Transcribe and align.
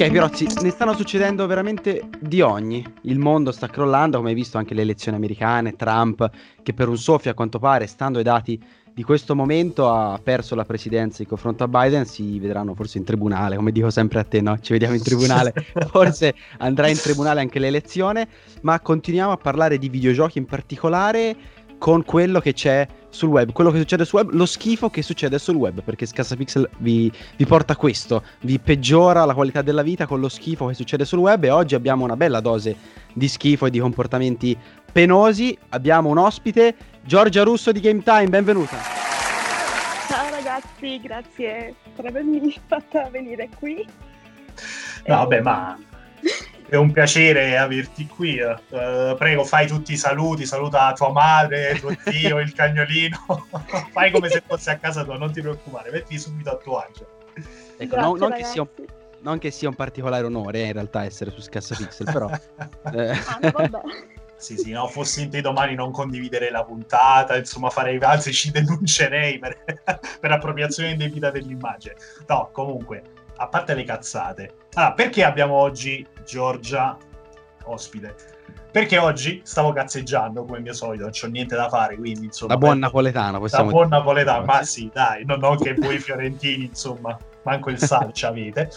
Ok, 0.00 0.12
Pirozzi, 0.12 0.46
ne 0.62 0.70
stanno 0.70 0.94
succedendo 0.94 1.44
veramente 1.48 2.08
di 2.20 2.40
ogni. 2.40 2.86
Il 3.02 3.18
mondo 3.18 3.50
sta 3.50 3.66
crollando, 3.66 4.18
come 4.18 4.28
hai 4.28 4.36
visto 4.36 4.56
anche 4.56 4.72
le 4.72 4.82
elezioni 4.82 5.16
americane, 5.16 5.74
Trump, 5.74 6.30
che 6.62 6.72
per 6.72 6.86
un 6.88 6.96
soffio 6.96 7.32
a 7.32 7.34
quanto 7.34 7.58
pare, 7.58 7.88
stando 7.88 8.18
ai 8.18 8.24
dati 8.24 8.62
di 8.94 9.02
questo 9.02 9.34
momento, 9.34 9.90
ha 9.92 10.20
perso 10.22 10.54
la 10.54 10.64
presidenza 10.64 11.20
di 11.20 11.28
confronto 11.28 11.64
a 11.64 11.66
Biden, 11.66 12.06
si 12.06 12.38
vedranno 12.38 12.76
forse 12.76 12.98
in 12.98 13.02
tribunale, 13.02 13.56
come 13.56 13.72
dico 13.72 13.90
sempre 13.90 14.20
a 14.20 14.22
te, 14.22 14.40
no? 14.40 14.56
Ci 14.60 14.70
vediamo 14.70 14.94
in 14.94 15.02
tribunale, 15.02 15.52
forse 15.90 16.32
andrà 16.58 16.86
in 16.86 16.96
tribunale 16.96 17.40
anche 17.40 17.58
l'elezione, 17.58 18.28
ma 18.60 18.78
continuiamo 18.78 19.32
a 19.32 19.36
parlare 19.36 19.78
di 19.78 19.88
videogiochi 19.88 20.38
in 20.38 20.46
particolare 20.46 21.36
con 21.76 22.04
quello 22.04 22.38
che 22.38 22.52
c'è 22.52 22.86
sul 23.10 23.28
web, 23.28 23.52
quello 23.52 23.70
che 23.70 23.78
succede 23.78 24.04
sul 24.04 24.20
web, 24.20 24.30
lo 24.32 24.46
schifo 24.46 24.90
che 24.90 25.02
succede 25.02 25.38
sul 25.38 25.56
web, 25.56 25.82
perché 25.82 26.06
Scassapixel 26.06 26.68
vi, 26.78 27.10
vi 27.36 27.46
porta 27.46 27.76
questo, 27.76 28.22
vi 28.40 28.58
peggiora 28.58 29.24
la 29.24 29.34
qualità 29.34 29.62
della 29.62 29.82
vita 29.82 30.06
con 30.06 30.20
lo 30.20 30.28
schifo 30.28 30.66
che 30.66 30.74
succede 30.74 31.04
sul 31.04 31.18
web 31.18 31.44
e 31.44 31.50
oggi 31.50 31.74
abbiamo 31.74 32.04
una 32.04 32.16
bella 32.16 32.40
dose 32.40 32.76
di 33.12 33.28
schifo 33.28 33.66
e 33.66 33.70
di 33.70 33.78
comportamenti 33.78 34.56
penosi. 34.90 35.56
Abbiamo 35.70 36.08
un 36.08 36.18
ospite, 36.18 36.74
Giorgia 37.02 37.42
Russo 37.42 37.72
di 37.72 37.80
Game 37.80 38.02
Time, 38.02 38.28
benvenuta. 38.28 38.76
Ciao 40.08 40.30
ragazzi, 40.30 41.00
grazie 41.00 41.74
per 41.94 42.06
avermi 42.06 42.54
fatta 42.66 43.08
venire 43.10 43.48
qui. 43.58 43.86
No, 45.06 45.16
vabbè, 45.16 45.40
ma 45.40 45.78
è 46.68 46.76
un 46.76 46.92
piacere 46.92 47.56
averti 47.56 48.06
qui. 48.06 48.38
Uh, 48.40 49.16
prego, 49.16 49.44
fai 49.44 49.66
tutti 49.66 49.92
i 49.92 49.96
saluti, 49.96 50.44
saluta 50.44 50.92
tua 50.92 51.10
madre, 51.10 51.78
tuo 51.78 51.94
zio, 52.04 52.38
il 52.38 52.52
cagnolino. 52.52 53.46
fai 53.92 54.10
come 54.10 54.28
se 54.28 54.42
fosse 54.46 54.70
a 54.70 54.76
casa 54.76 55.04
tua, 55.04 55.16
non 55.16 55.32
ti 55.32 55.40
preoccupare, 55.40 55.90
metti 55.90 56.18
subito 56.18 56.50
a 56.50 56.56
tuo 56.56 56.78
agio. 56.78 57.06
Ecco, 57.76 57.94
Grazie, 57.94 58.00
non, 58.00 58.18
non, 58.18 58.32
che 58.32 58.44
sia 58.44 58.62
un, 58.62 58.68
non, 59.20 59.38
che 59.38 59.50
sia 59.50 59.68
un, 59.68 59.74
particolare 59.74 60.24
onore 60.24 60.60
eh, 60.60 60.66
in 60.66 60.72
realtà 60.72 61.04
essere 61.04 61.30
su 61.30 61.40
Scassa 61.40 61.74
Pixel, 61.74 62.06
però... 62.12 62.28
eh. 62.92 63.10
ah, 63.10 63.38
vabbè. 63.40 63.80
Sì, 64.36 64.56
sì, 64.56 64.70
no, 64.70 64.86
fossi 64.86 65.22
in 65.22 65.30
te 65.30 65.40
domani 65.40 65.74
non 65.74 65.90
condividere 65.90 66.50
la 66.50 66.62
puntata, 66.64 67.36
insomma 67.36 67.70
farei, 67.70 67.98
anzi 67.98 68.32
ci 68.32 68.52
denuncerei 68.52 69.36
per, 69.40 69.64
per 70.20 70.30
appropriazione 70.30 70.90
indebita 70.90 71.30
dell'immagine. 71.30 71.96
No, 72.28 72.50
comunque, 72.52 73.02
a 73.38 73.48
parte 73.48 73.74
le 73.74 73.84
cazzate. 73.84 74.54
Ah, 74.74 74.92
perché 74.92 75.24
abbiamo 75.24 75.54
oggi 75.54 76.06
Giorgia 76.24 76.96
ospite? 77.64 78.14
Perché 78.70 78.98
oggi 78.98 79.40
stavo 79.44 79.72
cazzeggiando 79.72 80.44
come 80.44 80.60
mio 80.60 80.74
solito, 80.74 81.04
non 81.04 81.12
c'ho 81.12 81.26
niente 81.26 81.56
da 81.56 81.68
fare, 81.68 81.96
quindi 81.96 82.26
insomma... 82.26 82.54
Da 82.54 82.58
buon 82.58 82.78
napoletano, 82.78 83.38
possiamo 83.38 83.66
Da 83.66 83.70
buon 83.70 83.88
napoletano, 83.88 84.44
ma 84.44 84.62
sì, 84.62 84.90
dai, 84.92 85.24
non 85.24 85.42
ho 85.42 85.56
che 85.56 85.74
voi 85.74 85.98
fiorentini, 85.98 86.66
insomma, 86.66 87.16
manco 87.48 87.70
il 87.70 87.78
sal 87.78 88.12
ci 88.12 88.26
avete. 88.26 88.70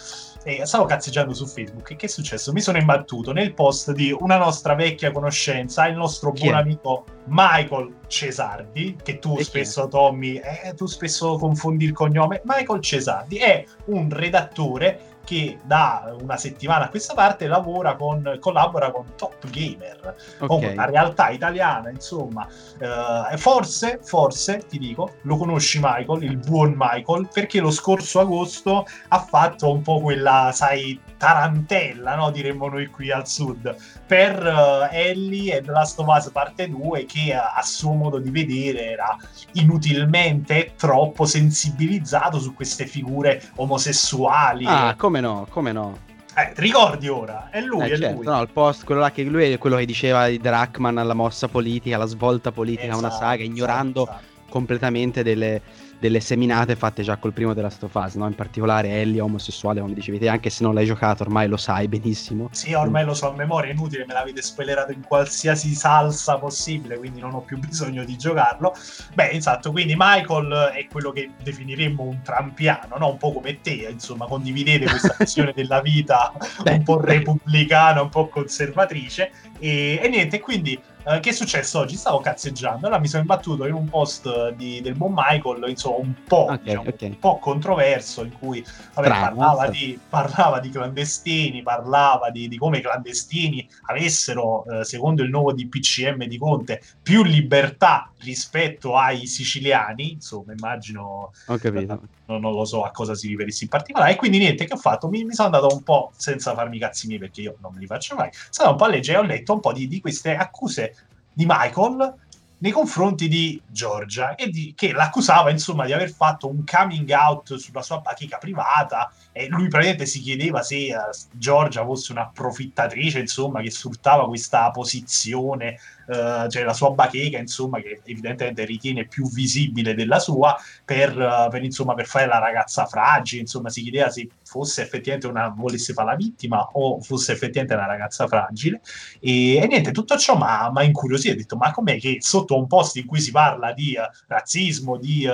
E 0.44 0.66
stavo 0.66 0.86
cazzeggiando 0.86 1.36
su 1.36 1.45
Facebook 1.45 1.91
e 1.91 1.95
che 1.95 2.08
è 2.08 2.09
successo? 2.09 2.52
Mi 2.52 2.61
sono 2.61 2.80
imbattuto 2.80 3.31
nel 3.31 3.53
post 3.53 3.91
di 3.91 4.16
una 4.17 4.38
nostra 4.38 4.73
vecchia 4.73 5.11
conoscenza, 5.11 5.86
il 5.86 5.95
nostro 5.95 6.31
buon 6.31 6.55
amico 6.55 7.05
Michael 7.25 7.94
Cesardi, 8.08 8.97
che 9.03 9.19
tu 9.19 9.38
e 9.38 9.44
spesso, 9.44 9.88
Tommy, 9.88 10.38
eh, 10.38 10.73
tu 10.73 10.88
spesso 10.88 11.38
confondi 11.38 11.86
il 11.86 11.91
cognome. 11.91 12.41
Michael 12.45 12.81
Cesardi 12.81 13.38
è 13.38 13.63
un 13.86 14.09
redattore 14.09 15.10
che 15.24 15.59
da 15.64 16.16
una 16.20 16.38
settimana 16.38 16.86
a 16.86 16.90
questa 16.90 17.14
parte 17.14 17.48
lavora 17.48 17.96
con, 17.96 18.38
collabora 18.40 18.92
con 18.92 19.06
Top 19.16 19.50
Gamer, 19.50 20.16
okay. 20.40 20.74
una 20.74 20.86
realtà 20.86 21.30
italiana, 21.30 21.90
insomma. 21.90 22.48
Uh, 22.80 23.38
forse, 23.38 24.00
forse, 24.02 24.66
ti 24.68 24.78
dico, 24.78 25.16
lo 25.24 25.38
conosci 25.38 25.80
Michael, 25.82 26.24
il 26.24 26.38
buon 26.38 26.74
Michael, 26.78 27.30
perché 27.32 27.59
lo 27.59 27.72
scorso 27.72 28.20
agosto 28.20 28.86
ha 29.08 29.20
fatto 29.20 29.72
un 29.72 29.82
po' 29.82 30.00
quella, 30.00 30.52
sai, 30.54 31.00
tarantella, 31.18 32.16
no? 32.16 32.32
diremmo 32.32 32.68
noi 32.68 32.88
qui 32.88 33.12
al 33.12 33.28
sud, 33.28 33.76
per 34.08 34.44
uh, 34.44 34.88
Ellie 34.92 35.58
e 35.58 35.62
The 35.62 35.72
Last 35.72 36.00
of 36.00 36.08
Us 36.08 36.30
parte 36.32 36.68
2 36.68 37.06
che 37.06 37.34
a, 37.36 37.53
a 37.56 37.62
suo 37.62 37.94
modo 37.94 38.18
di 38.18 38.32
vedere 38.32 38.92
era 38.92 39.16
inutilmente 39.53 40.74
troppo 40.76 41.26
sensibilizzato 41.26 42.40
su 42.40 42.53
queste 42.53 42.88
figure 42.88 43.42
omosessuali. 43.56 44.66
Ah, 44.66 44.96
come 45.11 45.19
no, 45.19 45.45
come 45.49 45.72
no. 45.73 45.97
Eh, 46.38 46.53
ricordi 46.55 47.09
ora? 47.09 47.49
È 47.49 47.59
lui, 47.59 47.81
eh, 47.81 47.91
è 47.91 47.97
certo, 47.97 48.16
lui. 48.16 48.25
No, 48.25 48.41
il 48.41 48.49
post, 48.49 48.85
quello 48.85 49.01
là 49.01 49.11
che 49.11 49.23
lui 49.23 49.51
è 49.51 49.57
quello 49.57 49.75
che 49.75 49.85
diceva 49.85 50.27
di 50.27 50.38
Drachman 50.38 50.97
alla 50.97 51.13
mossa 51.13 51.49
politica, 51.49 51.97
la 51.97 52.05
svolta 52.05 52.53
politica, 52.53 52.94
esatto, 52.94 52.99
una 52.99 53.09
saga, 53.09 53.44
ignorando 53.44 54.03
esatto. 54.03 54.23
completamente 54.49 55.22
delle 55.22 55.61
delle 56.01 56.19
seminate 56.19 56.75
fatte 56.75 57.03
già 57.03 57.17
col 57.17 57.31
primo 57.31 57.53
della 57.53 57.69
Stofase, 57.69 58.17
no? 58.17 58.25
in 58.25 58.34
particolare 58.34 58.89
Ellie 58.89 59.22
omosessuale, 59.22 59.81
come 59.81 59.94
dicevi 59.94 60.17
te, 60.17 60.29
anche 60.29 60.50
se 60.50 60.63
non 60.63 60.73
l'hai 60.73 60.88
giocato 60.88 61.22
ormai 61.22 61.47
lo 61.47 61.57
sai 61.57 61.88
benissimo. 61.88 62.50
Sì, 62.51 62.73
ormai 62.73 63.06
lo 63.06 63.13
so 63.13 63.29
a 63.29 63.35
memoria, 63.35 63.69
è 63.69 63.73
inutile, 63.73 64.07
me 64.07 64.13
l'avete 64.13 64.41
spoilerato 64.41 64.91
in 64.94 65.03
qualsiasi 65.06 65.75
salsa 65.75 66.40
possibile, 66.40 66.97
quindi 66.97 67.19
non 67.19 67.35
ho 67.35 67.41
più 67.41 67.59
bisogno 67.61 68.03
di 68.03 68.17
giocarlo. 68.17 68.73
Beh, 69.13 69.29
esatto, 69.29 69.69
quindi 69.69 69.94
Michael 69.95 70.72
è 70.73 70.88
quello 70.88 71.11
che 71.11 71.29
definiremmo 71.40 72.01
un 72.01 72.22
trampiano, 72.23 72.97
no? 72.97 73.11
un 73.11 73.17
po' 73.17 73.31
come 73.34 73.61
te, 73.61 73.88
insomma, 73.91 74.25
condividete 74.25 74.85
questa 74.85 75.16
visione 75.19 75.53
della 75.56 75.81
vita 75.81 76.34
un 76.66 76.81
po' 76.81 77.00
repubblicana, 77.00 78.01
un 78.01 78.09
po' 78.09 78.28
conservatrice, 78.28 79.31
e, 79.59 80.00
e 80.01 80.09
niente, 80.09 80.40
quindi 80.40 80.81
Uh, 81.03 81.19
che 81.19 81.29
è 81.29 81.34
successo 81.34 81.79
oggi? 81.79 81.95
Stavo 81.95 82.19
cazzeggiando, 82.19 82.85
allora 82.85 83.00
mi 83.00 83.07
sono 83.07 83.22
imbattuto 83.22 83.66
in 83.66 83.73
un 83.73 83.89
post 83.89 84.53
di, 84.53 84.81
del 84.81 84.95
buon 84.95 85.13
Michael, 85.16 85.67
insomma, 85.67 85.97
un 85.97 86.13
po', 86.28 86.44
okay, 86.44 86.59
diciamo, 86.62 86.89
okay. 86.89 87.09
un 87.09 87.19
po' 87.19 87.39
controverso, 87.39 88.23
in 88.23 88.31
cui 88.38 88.63
vabbè, 88.94 89.07
parlava, 89.07 89.67
di, 89.67 90.00
parlava, 90.07 90.59
di, 90.59 90.69
clandestini, 90.69 91.63
parlava 91.63 92.29
di, 92.29 92.47
di 92.47 92.57
come 92.57 92.78
i 92.78 92.81
clandestini 92.81 93.67
avessero, 93.88 94.63
uh, 94.66 94.84
secondo 94.84 95.23
il 95.23 95.29
nuovo 95.29 95.53
DPCM 95.53 96.25
di 96.25 96.38
Conte, 96.38 96.81
più 97.01 97.23
libertà 97.23 98.11
rispetto 98.19 98.95
ai 98.95 99.25
siciliani, 99.25 100.11
insomma, 100.11 100.53
immagino... 100.53 101.31
Ho 101.47 101.57
capito. 101.57 101.94
Non, 101.94 102.09
non 102.40 102.53
lo 102.53 102.66
so 102.66 102.84
a 102.84 102.92
cosa 102.92 103.16
si 103.16 103.28
riferissi 103.28 103.64
in 103.64 103.69
particolare, 103.69 104.14
e 104.14 104.16
quindi 104.16 104.38
niente, 104.38 104.66
che 104.66 104.74
ho 104.74 104.78
fatto? 104.78 105.08
Mi, 105.08 105.24
mi, 105.24 105.34
sono 105.34 105.53
andato 105.53 105.74
un 105.74 105.84
po', 105.84 106.12
senza 106.16 106.53
farmi 106.53 106.80
cazzi 106.80 107.08
miei, 107.08 107.19
perché 107.19 107.42
io 107.42 107.58
non 107.59 107.74
me 107.74 107.80
li 107.80 107.88
faccio 107.88 108.16
mai, 108.16 108.30
sono 108.50 108.69
andato 108.69 108.72
un 108.72 108.78
po' 108.78 108.84
a 108.86 108.88
leggere 108.88 109.18
e 109.18 109.22
ho 109.22 109.25
letto 109.25 109.53
un 109.53 109.59
po' 109.59 109.74
di, 109.74 109.88
di 109.88 110.00
queste 110.00 110.36
accuse 110.36 110.96
di 111.34 111.46
Michael 111.47 112.16
nei 112.62 112.72
confronti 112.72 113.28
di 113.28 113.59
Georgia, 113.68 114.36
che, 114.36 114.50
di, 114.50 114.74
che, 114.75 114.91
l'accusava 114.91 115.50
insomma 115.50 115.86
di 115.86 115.94
aver 115.94 116.12
fatto 116.12 116.47
un 116.47 116.64
coming 116.64 117.09
out 117.09 117.56
sulla 117.56 117.81
sua 117.81 118.00
bacheca 118.00 118.38
privata 118.38 119.12
e 119.31 119.47
lui 119.47 119.68
praticamente 119.68 120.06
si 120.06 120.20
chiedeva 120.20 120.62
se 120.62 120.94
uh, 120.94 121.09
Georgia 121.31 121.84
fosse 121.84 122.12
un'approfittatrice 122.12 123.20
insomma 123.20 123.62
che 123.62 123.72
sfruttava 123.72 124.28
questa 124.28 124.70
posizione 124.70 125.80
uh, 126.11 126.49
cioè 126.49 126.63
la 126.63 126.73
sua 126.73 126.91
bacheca 126.91 127.38
insomma 127.38 127.79
che 127.79 128.01
evidentemente 128.05 128.66
ritiene 128.66 129.07
più 129.07 129.29
visibile 129.29 129.94
della 129.94 130.19
sua 130.19 130.55
per, 130.85 131.17
uh, 131.17 131.49
per, 131.49 131.63
insomma, 131.63 131.94
per 131.94 132.05
fare 132.05 132.27
la 132.27 132.39
ragazza 132.39 132.85
fragile 132.85 133.41
insomma 133.41 133.69
si 133.69 133.81
chiedeva 133.81 134.09
se 134.09 134.27
fosse 134.44 134.81
effettivamente 134.81 135.27
una 135.27 135.47
volesse 135.49 135.94
fare 135.94 136.09
la 136.09 136.16
vittima 136.16 136.69
o 136.73 136.99
fosse 137.01 137.31
effettivamente 137.31 137.73
una 137.73 137.88
ragazza 137.88 138.27
fragile. 138.27 138.81
E, 139.19 139.55
e 139.55 139.67
niente 139.67 139.91
tutto 139.91 140.17
ciò 140.17 140.38
mi 140.38 140.44
ha 140.45 140.83
incuriosito 140.83 141.33
ho 141.33 141.38
detto 141.38 141.55
ma 141.55 141.72
com'è 141.72 141.97
che 141.97 142.17
sotto 142.19 142.57
un 142.57 142.67
post 142.67 142.97
in 142.97 143.05
cui 143.05 143.22
si 143.22 143.31
parla 143.31 143.72
di 143.72 143.96
razzismo 144.28 144.97
di 144.97 145.28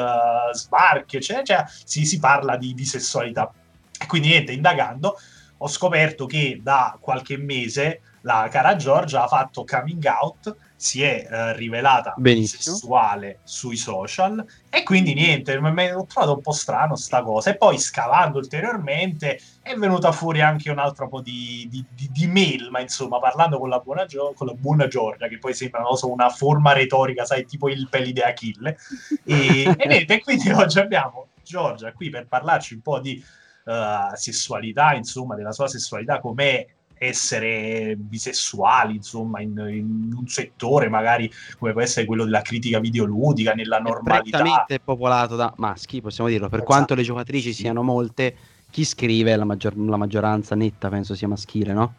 sbarchi 0.51 1.17
eccetera, 1.17 1.41
eccetera 1.41 1.71
si, 1.83 2.05
si 2.05 2.19
parla 2.19 2.57
di, 2.57 2.73
di 2.73 2.85
sessualità? 2.85 3.51
E 3.99 4.05
quindi 4.05 4.29
niente, 4.29 4.51
indagando, 4.51 5.17
ho 5.57 5.67
scoperto 5.67 6.25
che 6.25 6.59
da 6.61 6.97
qualche 6.99 7.37
mese 7.37 8.01
la 8.21 8.47
cara 8.51 8.75
Giorgia 8.75 9.23
ha 9.23 9.27
fatto 9.27 9.63
coming 9.63 10.03
out, 10.05 10.55
si 10.77 11.01
è 11.01 11.27
eh, 11.29 11.53
rivelata 11.53 12.13
Benissimo. 12.15 12.61
sessuale 12.61 13.39
sui 13.43 13.75
social 13.75 14.45
e 14.69 14.83
quindi 14.83 15.15
niente, 15.15 15.59
mi 15.59 15.91
ho 15.91 16.05
trovato 16.05 16.35
un 16.35 16.41
po' 16.41 16.51
strano 16.51 16.95
sta 16.95 17.23
cosa. 17.23 17.49
E 17.49 17.57
poi 17.57 17.79
scavando 17.79 18.37
ulteriormente 18.37 19.39
è 19.63 19.73
venuta 19.73 20.11
fuori 20.11 20.41
anche 20.41 20.69
un 20.69 20.77
altro 20.77 21.09
po' 21.09 21.21
di, 21.21 21.67
di, 21.69 21.83
di, 21.89 22.09
di 22.11 22.27
mail, 22.27 22.69
ma 22.69 22.79
insomma 22.79 23.17
parlando 23.17 23.57
con 23.57 23.69
la, 23.69 23.79
buona 23.79 24.05
Gio- 24.05 24.33
con 24.35 24.45
la 24.45 24.53
buona 24.53 24.87
Giorgia, 24.87 25.27
che 25.27 25.39
poi 25.39 25.55
sembra 25.55 25.83
so, 25.95 26.11
una 26.11 26.29
forma 26.29 26.73
retorica, 26.73 27.25
sai, 27.25 27.45
tipo 27.45 27.69
il 27.69 27.87
peli 27.89 28.13
di 28.13 28.21
Achille. 28.21 28.77
E, 29.23 29.63
e 29.75 29.87
niente, 29.87 30.21
quindi 30.21 30.51
oggi 30.51 30.79
abbiamo 30.79 31.29
Giorgia 31.43 31.91
qui 31.91 32.11
per 32.11 32.27
parlarci 32.27 32.75
un 32.75 32.81
po' 32.81 32.99
di 32.99 33.23
uh, 33.65 34.15
sessualità, 34.15 34.93
insomma, 34.93 35.35
della 35.35 35.51
sua 35.51 35.67
sessualità, 35.67 36.19
com'è 36.19 36.65
essere 36.99 37.95
bisessuali, 37.95 38.95
insomma, 38.95 39.41
in, 39.41 39.51
in, 39.69 40.13
un 40.15 40.27
settore 40.27 40.89
magari 40.89 41.31
come 41.57 41.71
può 41.71 41.81
essere 41.81 42.05
quello 42.05 42.23
della 42.23 42.41
critica 42.41 42.79
videoludica, 42.79 43.53
nella 43.53 43.79
normalità. 43.79 44.65
È 44.65 44.79
popolato 44.79 45.35
da 45.35 45.53
maschi, 45.57 46.01
possiamo 46.01 46.29
dirlo, 46.29 46.49
per 46.49 46.59
esatto. 46.59 46.71
quanto 46.71 46.95
le 46.95 47.03
giocatrici 47.03 47.53
sì. 47.53 47.61
siano 47.61 47.83
molte, 47.83 48.35
chi 48.69 48.83
scrive, 48.83 49.35
la, 49.35 49.45
maggior- 49.45 49.77
la 49.77 49.97
maggioranza 49.97 50.55
netta 50.55 50.89
penso 50.89 51.15
sia 51.15 51.27
maschile, 51.27 51.73
no? 51.73 51.93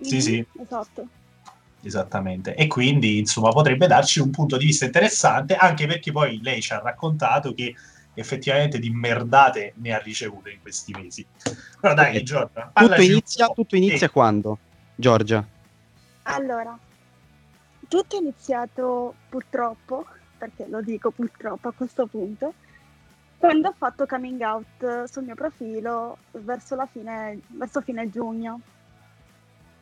Sì, 0.00 0.20
sì. 0.20 0.44
Esatto. 0.60 1.06
Esattamente, 1.80 2.56
e 2.56 2.66
quindi 2.66 3.18
insomma 3.18 3.50
potrebbe 3.50 3.86
darci 3.86 4.18
un 4.18 4.30
punto 4.30 4.56
di 4.56 4.64
vista 4.64 4.84
interessante, 4.84 5.54
anche 5.54 5.86
perché 5.86 6.10
poi 6.10 6.40
lei 6.42 6.60
ci 6.60 6.72
ha 6.72 6.80
raccontato 6.80 7.54
che 7.54 7.72
effettivamente 8.18 8.78
di 8.78 8.90
merdate 8.90 9.74
ne 9.76 9.94
ha 9.94 9.98
ricevute 9.98 10.50
in 10.50 10.60
questi 10.60 10.92
mesi. 10.92 11.24
Però 11.80 11.94
dai, 11.94 12.10
okay. 12.10 12.22
Giorgia, 12.22 12.70
tutto 12.74 13.00
inizia, 13.00 13.46
tutto 13.48 13.76
inizia 13.76 14.06
e... 14.06 14.10
quando? 14.10 14.58
Giorgia. 14.94 15.46
Allora, 16.22 16.76
tutto 17.86 18.16
è 18.16 18.20
iniziato 18.20 19.14
purtroppo, 19.28 20.06
perché 20.36 20.66
lo 20.66 20.82
dico 20.82 21.10
purtroppo 21.10 21.68
a 21.68 21.72
questo 21.72 22.06
punto, 22.06 22.54
quando 23.38 23.68
ho 23.68 23.74
fatto 23.76 24.06
coming 24.06 24.40
out 24.40 25.04
sul 25.04 25.24
mio 25.24 25.36
profilo 25.36 26.18
verso 26.32 26.74
la 26.74 26.86
fine, 26.86 27.40
verso 27.46 27.80
fine 27.80 28.10
giugno. 28.10 28.60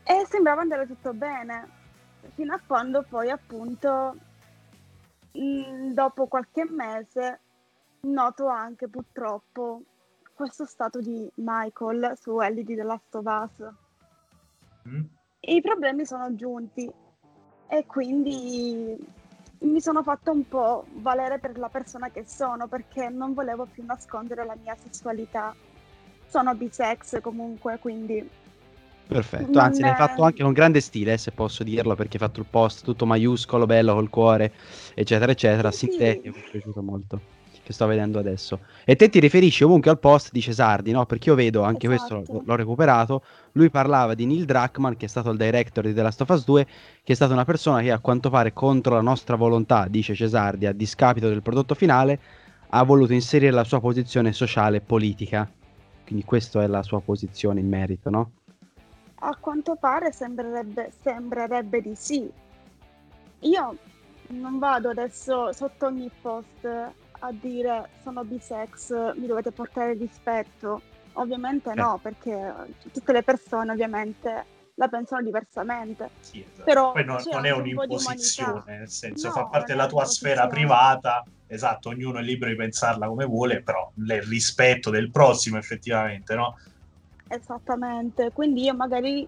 E 0.05 0.27
sembrava 0.29 0.61
andare 0.61 0.87
tutto 0.87 1.15
bene, 1.15 1.67
fino 2.35 2.55
a 2.55 2.61
quando 2.65 3.03
poi 3.09 3.31
appunto 3.31 4.17
mm, 5.37 5.93
dopo 5.93 6.27
qualche 6.27 6.65
mese 6.71 7.41
noto 8.01 8.47
anche 8.47 8.89
purtroppo 8.89 9.83
questo 10.37 10.67
stato 10.67 11.01
di 11.01 11.29
Michael 11.37 12.13
su 12.21 12.39
Ellie 12.41 12.63
di 12.63 12.77
The 12.77 12.83
Last 12.83 13.15
of 13.15 13.25
Us. 13.25 13.69
Mm. 14.89 15.05
I 15.41 15.61
problemi 15.61 16.05
sono 16.05 16.35
giunti 16.35 16.91
e 17.69 17.87
quindi 17.87 18.97
mi 19.61 19.81
sono 19.81 20.03
fatta 20.03 20.31
un 20.31 20.47
po' 20.47 20.85
valere 20.97 21.39
per 21.39 21.57
la 21.59 21.69
persona 21.69 22.11
che 22.11 22.25
sono 22.27 22.69
perché 22.69 23.09
non 23.09 23.33
volevo 23.33 23.67
più 23.67 23.85
nascondere 23.85 24.45
la 24.45 24.57
mia 24.61 24.77
sessualità. 24.77 25.55
Sono 26.27 26.55
bisex 26.55 27.21
comunque, 27.21 27.79
quindi... 27.79 28.29
Perfetto, 29.07 29.59
anzi 29.59 29.81
è... 29.81 29.85
l'hai 29.85 29.95
fatto 29.95 30.23
anche 30.25 30.43
con 30.43 30.53
grande 30.53 30.81
stile, 30.81 31.17
se 31.17 31.31
posso 31.31 31.63
dirlo, 31.63 31.95
perché 31.95 32.19
hai 32.19 32.27
fatto 32.27 32.41
il 32.41 32.47
post 32.51 32.85
tutto 32.85 33.07
maiuscolo, 33.07 33.65
bello, 33.65 33.95
col 33.95 34.11
cuore, 34.11 34.53
eccetera, 34.95 35.31
eccetera. 35.31 35.71
Sì, 35.71 35.89
sì. 35.91 35.97
Te, 35.97 36.21
mi 36.25 36.33
è 36.33 36.51
piaciuto 36.51 36.83
molto 36.83 37.21
che 37.67 37.73
sto 37.73 37.87
vedendo 37.87 38.21
adesso. 38.21 38.61
E 38.85 38.95
te 38.95 39.09
ti 39.09 39.19
riferisci 39.19 39.65
comunque 39.65 39.91
al 39.91 39.99
post 39.99 40.31
di 40.31 40.41
Cesardi, 40.41 40.93
no? 40.93 41.05
Perché 41.05 41.31
io 41.31 41.35
vedo, 41.35 41.63
anche 41.63 41.93
esatto. 41.93 42.23
questo 42.23 42.43
l'ho 42.47 42.55
recuperato, 42.55 43.25
lui 43.53 43.71
parlava 43.71 44.15
di 44.15 44.25
Neil 44.25 44.45
Druckmann, 44.45 44.93
che 44.93 45.07
è 45.07 45.09
stato 45.09 45.31
il 45.31 45.37
director 45.37 45.85
di 45.85 45.93
The 45.93 46.03
Last 46.03 46.21
of 46.21 46.29
Us 46.29 46.45
2, 46.45 46.65
che 47.03 47.13
è 47.13 47.17
stata 47.17 47.33
una 47.33 47.45
persona 47.45 47.81
che 47.81 47.91
a 47.91 47.99
quanto 47.99 48.31
pare 48.31 48.53
contro 48.53 48.95
la 48.95 49.01
nostra 49.01 49.35
volontà, 49.35 49.89
dice 49.89 50.15
Cesardi, 50.15 50.67
a 50.67 50.73
discapito 50.73 51.29
del 51.29 51.43
prodotto 51.43 51.75
finale, 51.75 52.21
ha 52.69 52.85
voluto 52.85 53.13
inserire 53.13 53.51
la 53.51 53.65
sua 53.65 53.81
posizione 53.81 54.33
sociale 54.33 54.77
e 54.77 54.81
politica. 54.81 55.51
Quindi 56.05 56.25
questa 56.25 56.63
è 56.63 56.69
la 56.69 56.85
sua 56.85 57.01
posizione 57.01 57.59
in 57.59 57.69
merito, 57.69 58.11
no? 58.11 58.31
A 59.17 59.37
quanto 59.41 59.75
pare 59.75 60.13
sembrerebbe, 60.13 60.93
sembrerebbe 61.03 61.81
di 61.81 61.97
sì. 61.97 62.31
Io 63.41 63.77
non 64.29 64.61
vado 64.61 64.91
adesso 64.91 65.53
sotto 65.53 65.87
ogni 65.87 66.09
post 66.21 66.95
a 67.19 67.33
dire 67.33 67.91
sono 68.03 68.25
bisex, 68.25 69.15
mi 69.17 69.27
dovete 69.27 69.53
portare 69.53 69.95
rispetto. 69.95 70.81
Ovviamente 71.15 71.73
no, 71.75 71.97
eh. 71.97 72.01
perché 72.01 72.55
tutte 72.93 73.13
le 73.13 73.23
persone 73.23 73.73
ovviamente 73.73 74.45
la 74.75 74.89
pensano 74.89 75.23
diversamente. 75.23 76.11
Sì, 76.21 76.45
esatto. 76.47 76.65
Però 76.65 76.93
Poi 76.93 77.05
non, 77.05 77.21
non 77.33 77.47
è 77.47 77.51
un'imposizione, 77.51 78.79
nel 78.79 78.91
senso 78.91 79.29
no, 79.29 79.33
fa 79.33 79.47
parte 79.47 79.73
della 79.73 79.87
tua 79.87 80.05
sfera 80.05 80.47
privata, 80.47 81.25
esatto, 81.47 81.89
ognuno 81.89 82.19
è 82.19 82.23
libero 82.23 82.51
di 82.51 82.57
pensarla 82.57 83.07
come 83.07 83.25
vuole, 83.25 83.63
però 83.63 83.91
il 83.97 84.23
rispetto 84.23 84.91
del 84.91 85.11
prossimo 85.11 85.57
effettivamente, 85.57 86.35
no? 86.35 86.59
Esattamente, 87.29 88.31
quindi 88.33 88.65
io 88.65 88.75
magari 88.75 89.27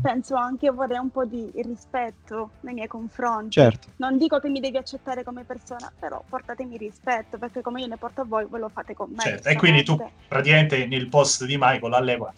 penso 0.00 0.34
anche 0.34 0.70
vorrei 0.70 0.98
un 0.98 1.10
po' 1.10 1.24
di 1.24 1.50
rispetto 1.56 2.50
nei 2.60 2.74
miei 2.74 2.86
confronti. 2.86 3.50
Certo. 3.50 3.88
Non 3.96 4.18
dico 4.18 4.38
che 4.38 4.48
mi 4.48 4.60
devi 4.60 4.76
accettare 4.76 5.24
come 5.24 5.44
persona, 5.44 5.90
però 5.98 6.22
portatemi 6.28 6.76
rispetto, 6.76 7.38
perché 7.38 7.60
come 7.60 7.80
io 7.80 7.86
ne 7.86 7.96
porto 7.96 8.22
a 8.22 8.24
voi, 8.24 8.46
voi 8.46 8.60
lo 8.60 8.68
fate 8.68 8.94
con 8.94 9.10
me. 9.10 9.22
Certo, 9.22 9.48
e 9.48 9.56
quindi 9.56 9.82
tu 9.82 9.96
praticamente 10.26 10.86
nel 10.86 11.08
post 11.08 11.44
di 11.44 11.56
Michael 11.58 11.92
all'epoca 11.92 12.32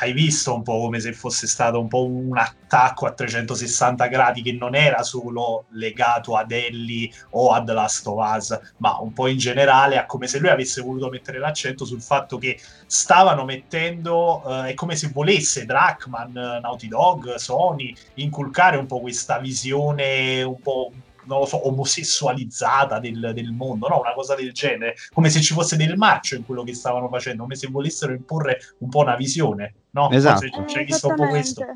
hai 0.00 0.12
visto 0.12 0.54
un 0.54 0.62
po' 0.62 0.80
come 0.80 0.98
se 1.00 1.12
fosse 1.12 1.46
stato 1.46 1.78
un 1.78 1.88
po' 1.88 2.04
un 2.06 2.36
attacco 2.36 3.06
a 3.06 3.12
360 3.12 4.06
gradi 4.06 4.42
che 4.42 4.52
non 4.52 4.74
era 4.74 5.02
solo 5.02 5.66
legato 5.70 6.36
ad 6.36 6.50
Ellie 6.52 7.10
o 7.30 7.52
ad 7.52 7.70
Last 7.70 8.06
of 8.06 8.36
Us, 8.36 8.60
ma 8.78 8.98
un 9.00 9.12
po' 9.12 9.26
in 9.28 9.38
generale 9.38 9.98
a 9.98 10.06
come 10.06 10.26
se 10.26 10.38
lui 10.38 10.48
avesse 10.48 10.80
voluto 10.80 11.08
mettere 11.08 11.38
l'accento 11.38 11.84
sul 11.84 12.00
fatto 12.00 12.38
che 12.38 12.58
stavano 12.86 13.44
mettendo, 13.44 14.42
eh, 14.46 14.70
è 14.70 14.74
come 14.74 14.96
se 14.96 15.10
volesse 15.12 15.66
Drachman, 15.66 16.32
Naughty 16.32 16.88
Dog, 16.88 17.34
Sony, 17.34 17.94
inculcare 18.14 18.76
un 18.76 18.86
po' 18.86 19.00
questa 19.00 19.38
visione 19.38 20.42
un 20.42 20.60
po' 20.60 20.92
non 21.24 21.40
lo 21.40 21.46
so, 21.46 21.66
omosessualizzata 21.66 22.98
del, 22.98 23.32
del 23.34 23.52
mondo, 23.52 23.88
no? 23.88 24.00
Una 24.00 24.14
cosa 24.14 24.34
del 24.34 24.52
genere, 24.52 24.94
come 25.12 25.30
se 25.30 25.40
ci 25.40 25.54
fosse 25.54 25.76
del 25.76 25.96
marcio 25.96 26.36
in 26.36 26.44
quello 26.44 26.64
che 26.64 26.74
stavano 26.74 27.08
facendo, 27.08 27.42
come 27.42 27.56
se 27.56 27.68
volessero 27.68 28.12
imporre 28.12 28.58
un 28.78 28.88
po' 28.88 29.00
una 29.00 29.16
visione, 29.16 29.74
no? 29.90 30.10
Esatto. 30.10 30.46
Forse 30.48 30.64
c'è 30.64 30.84
visto 30.84 31.08
un 31.08 31.16
po' 31.16 31.28
questo. 31.28 31.66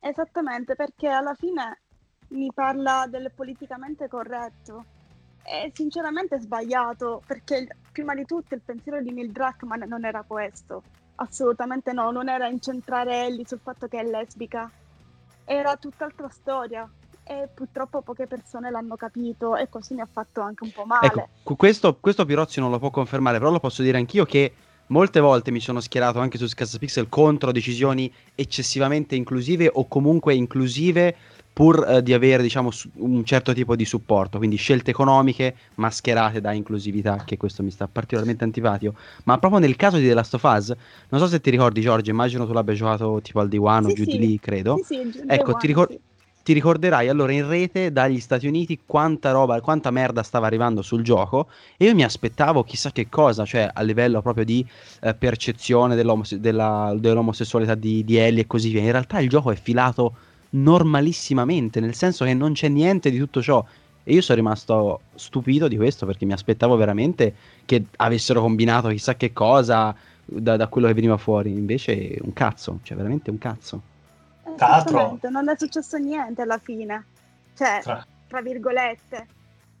Esattamente, 0.00 0.74
perché 0.74 1.08
alla 1.08 1.34
fine 1.34 1.80
mi 2.28 2.50
parla 2.52 3.06
del 3.08 3.30
politicamente 3.34 4.08
corretto. 4.08 4.84
E 5.42 5.72
sinceramente 5.74 6.36
è 6.36 6.40
sbagliato, 6.40 7.22
perché 7.26 7.66
prima 7.90 8.14
di 8.14 8.26
tutto 8.26 8.54
il 8.54 8.60
pensiero 8.62 9.00
di 9.00 9.10
Neil 9.12 9.32
Druckmann 9.32 9.84
non 9.84 10.04
era 10.04 10.22
questo. 10.26 10.82
Assolutamente 11.16 11.92
no, 11.92 12.10
non 12.10 12.28
era 12.28 12.48
incentrare 12.48 13.24
Ellie 13.24 13.46
sul 13.46 13.60
fatto 13.62 13.88
che 13.88 13.98
è 13.98 14.04
lesbica. 14.04 14.70
Era 15.44 15.76
tutt'altra 15.76 16.28
storia 16.28 16.88
e 17.28 17.48
purtroppo 17.52 18.00
poche 18.00 18.26
persone 18.26 18.70
l'hanno 18.70 18.96
capito 18.96 19.54
e 19.56 19.68
così 19.68 19.94
mi 19.94 20.00
ha 20.00 20.08
fatto 20.10 20.40
anche 20.40 20.64
un 20.64 20.72
po' 20.72 20.84
male. 20.84 21.06
Ecco, 21.06 21.54
questo, 21.56 21.96
questo 22.00 22.24
Pirozzi 22.24 22.58
non 22.58 22.70
lo 22.70 22.78
può 22.78 22.90
confermare, 22.90 23.38
però 23.38 23.50
lo 23.50 23.60
posso 23.60 23.82
dire 23.82 23.98
anch'io 23.98 24.24
che 24.24 24.52
molte 24.86 25.20
volte 25.20 25.50
mi 25.50 25.60
sono 25.60 25.80
schierato 25.80 26.20
anche 26.20 26.38
su 26.38 26.46
Scassapixel 26.46 27.08
contro 27.10 27.52
decisioni 27.52 28.10
eccessivamente 28.34 29.14
inclusive 29.14 29.70
o 29.70 29.86
comunque 29.86 30.34
inclusive 30.34 31.14
pur 31.52 31.84
eh, 31.88 32.02
di 32.04 32.14
avere 32.14 32.42
diciamo 32.42 32.70
un 32.98 33.24
certo 33.24 33.52
tipo 33.52 33.74
di 33.74 33.84
supporto, 33.84 34.38
quindi 34.38 34.56
scelte 34.56 34.92
economiche 34.92 35.56
mascherate 35.74 36.40
da 36.40 36.52
inclusività, 36.52 37.24
che 37.26 37.36
questo 37.36 37.64
mi 37.64 37.72
sta 37.72 37.88
particolarmente 37.88 38.44
antipatico. 38.44 38.94
Ma 39.24 39.38
proprio 39.38 39.60
nel 39.60 39.74
caso 39.74 39.96
di 39.96 40.06
The 40.06 40.14
Last 40.14 40.34
of 40.34 40.42
Us, 40.44 40.72
non 41.08 41.20
so 41.20 41.26
se 41.26 41.40
ti 41.40 41.50
ricordi 41.50 41.80
Giorgio, 41.80 42.10
immagino 42.10 42.46
tu 42.46 42.52
l'abbia 42.52 42.74
giocato 42.74 43.20
tipo 43.20 43.40
al 43.40 43.48
D1 43.48 43.86
sì, 43.86 43.90
o 43.90 43.94
giù 43.94 44.04
sì. 44.04 44.10
di 44.10 44.18
lì, 44.18 44.38
credo. 44.38 44.76
Sì, 44.84 45.10
sì, 45.12 45.22
ecco, 45.26 45.54
ti 45.54 45.66
ricordi... 45.66 46.00
Ti 46.48 46.54
ricorderai 46.54 47.10
allora 47.10 47.32
in 47.32 47.46
rete 47.46 47.92
dagli 47.92 48.20
Stati 48.20 48.46
Uniti 48.46 48.80
quanta 48.86 49.32
roba, 49.32 49.60
quanta 49.60 49.90
merda 49.90 50.22
stava 50.22 50.46
arrivando 50.46 50.80
sul 50.80 51.02
gioco 51.02 51.48
e 51.76 51.84
io 51.84 51.94
mi 51.94 52.04
aspettavo 52.04 52.64
chissà 52.64 52.90
che 52.90 53.10
cosa, 53.10 53.44
cioè 53.44 53.68
a 53.70 53.82
livello 53.82 54.22
proprio 54.22 54.46
di 54.46 54.66
eh, 55.02 55.12
percezione 55.12 55.94
dell'omose- 55.94 56.40
della, 56.40 56.96
dell'omosessualità 56.98 57.74
di, 57.74 58.02
di 58.02 58.16
Ellie 58.16 58.44
e 58.44 58.46
così 58.46 58.70
via. 58.70 58.80
In 58.80 58.92
realtà 58.92 59.20
il 59.20 59.28
gioco 59.28 59.50
è 59.50 59.56
filato 59.56 60.14
normalissimamente, 60.52 61.80
nel 61.80 61.94
senso 61.94 62.24
che 62.24 62.32
non 62.32 62.54
c'è 62.54 62.68
niente 62.68 63.10
di 63.10 63.18
tutto 63.18 63.42
ciò. 63.42 63.62
E 64.02 64.14
io 64.14 64.22
sono 64.22 64.38
rimasto 64.38 65.00
stupito 65.16 65.68
di 65.68 65.76
questo 65.76 66.06
perché 66.06 66.24
mi 66.24 66.32
aspettavo 66.32 66.76
veramente 66.76 67.34
che 67.66 67.84
avessero 67.96 68.40
combinato 68.40 68.88
chissà 68.88 69.16
che 69.16 69.34
cosa 69.34 69.94
da, 70.24 70.56
da 70.56 70.66
quello 70.68 70.86
che 70.86 70.94
veniva 70.94 71.18
fuori. 71.18 71.50
Invece 71.50 72.16
un 72.22 72.32
cazzo, 72.32 72.78
cioè 72.84 72.96
veramente 72.96 73.28
un 73.28 73.36
cazzo. 73.36 73.87
Tra 74.58 74.68
l'altro... 74.68 75.18
Non 75.30 75.48
è 75.48 75.54
successo 75.56 75.96
niente 75.98 76.42
alla 76.42 76.58
fine, 76.58 77.04
cioè, 77.56 77.78
tra, 77.80 78.04
tra 78.26 78.42
virgolette. 78.42 79.26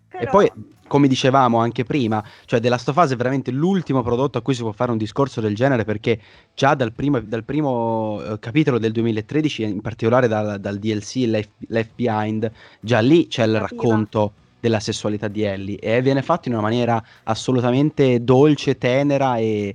Però... 0.08 0.22
E 0.22 0.26
poi, 0.28 0.52
come 0.86 1.08
dicevamo 1.08 1.58
anche 1.58 1.84
prima, 1.84 2.24
cioè 2.44 2.60
The 2.60 2.68
Last 2.68 2.88
of 2.88 2.96
Us 2.96 3.10
è 3.10 3.16
veramente 3.16 3.50
l'ultimo 3.50 4.02
prodotto 4.02 4.38
a 4.38 4.40
cui 4.40 4.54
si 4.54 4.62
può 4.62 4.70
fare 4.70 4.92
un 4.92 4.96
discorso 4.96 5.40
del 5.40 5.54
genere 5.56 5.84
perché 5.84 6.20
già 6.54 6.74
dal 6.74 6.92
primo, 6.92 7.20
dal 7.20 7.42
primo 7.42 8.14
uh, 8.14 8.38
capitolo 8.38 8.78
del 8.78 8.92
2013, 8.92 9.64
in 9.64 9.80
particolare 9.80 10.28
dal, 10.28 10.60
dal 10.60 10.78
DLC 10.78 11.24
Left, 11.26 11.50
Left, 11.66 11.90
Behind, 11.96 12.50
già 12.80 13.00
lì 13.00 13.26
c'è 13.26 13.44
il 13.44 13.58
racconto 13.58 14.32
della 14.60 14.80
sessualità 14.80 15.28
di 15.28 15.42
Ellie 15.42 15.78
e 15.78 16.00
viene 16.02 16.22
fatto 16.22 16.48
in 16.48 16.54
una 16.54 16.62
maniera 16.62 17.02
assolutamente 17.24 18.22
dolce, 18.22 18.78
tenera 18.78 19.36
e, 19.38 19.74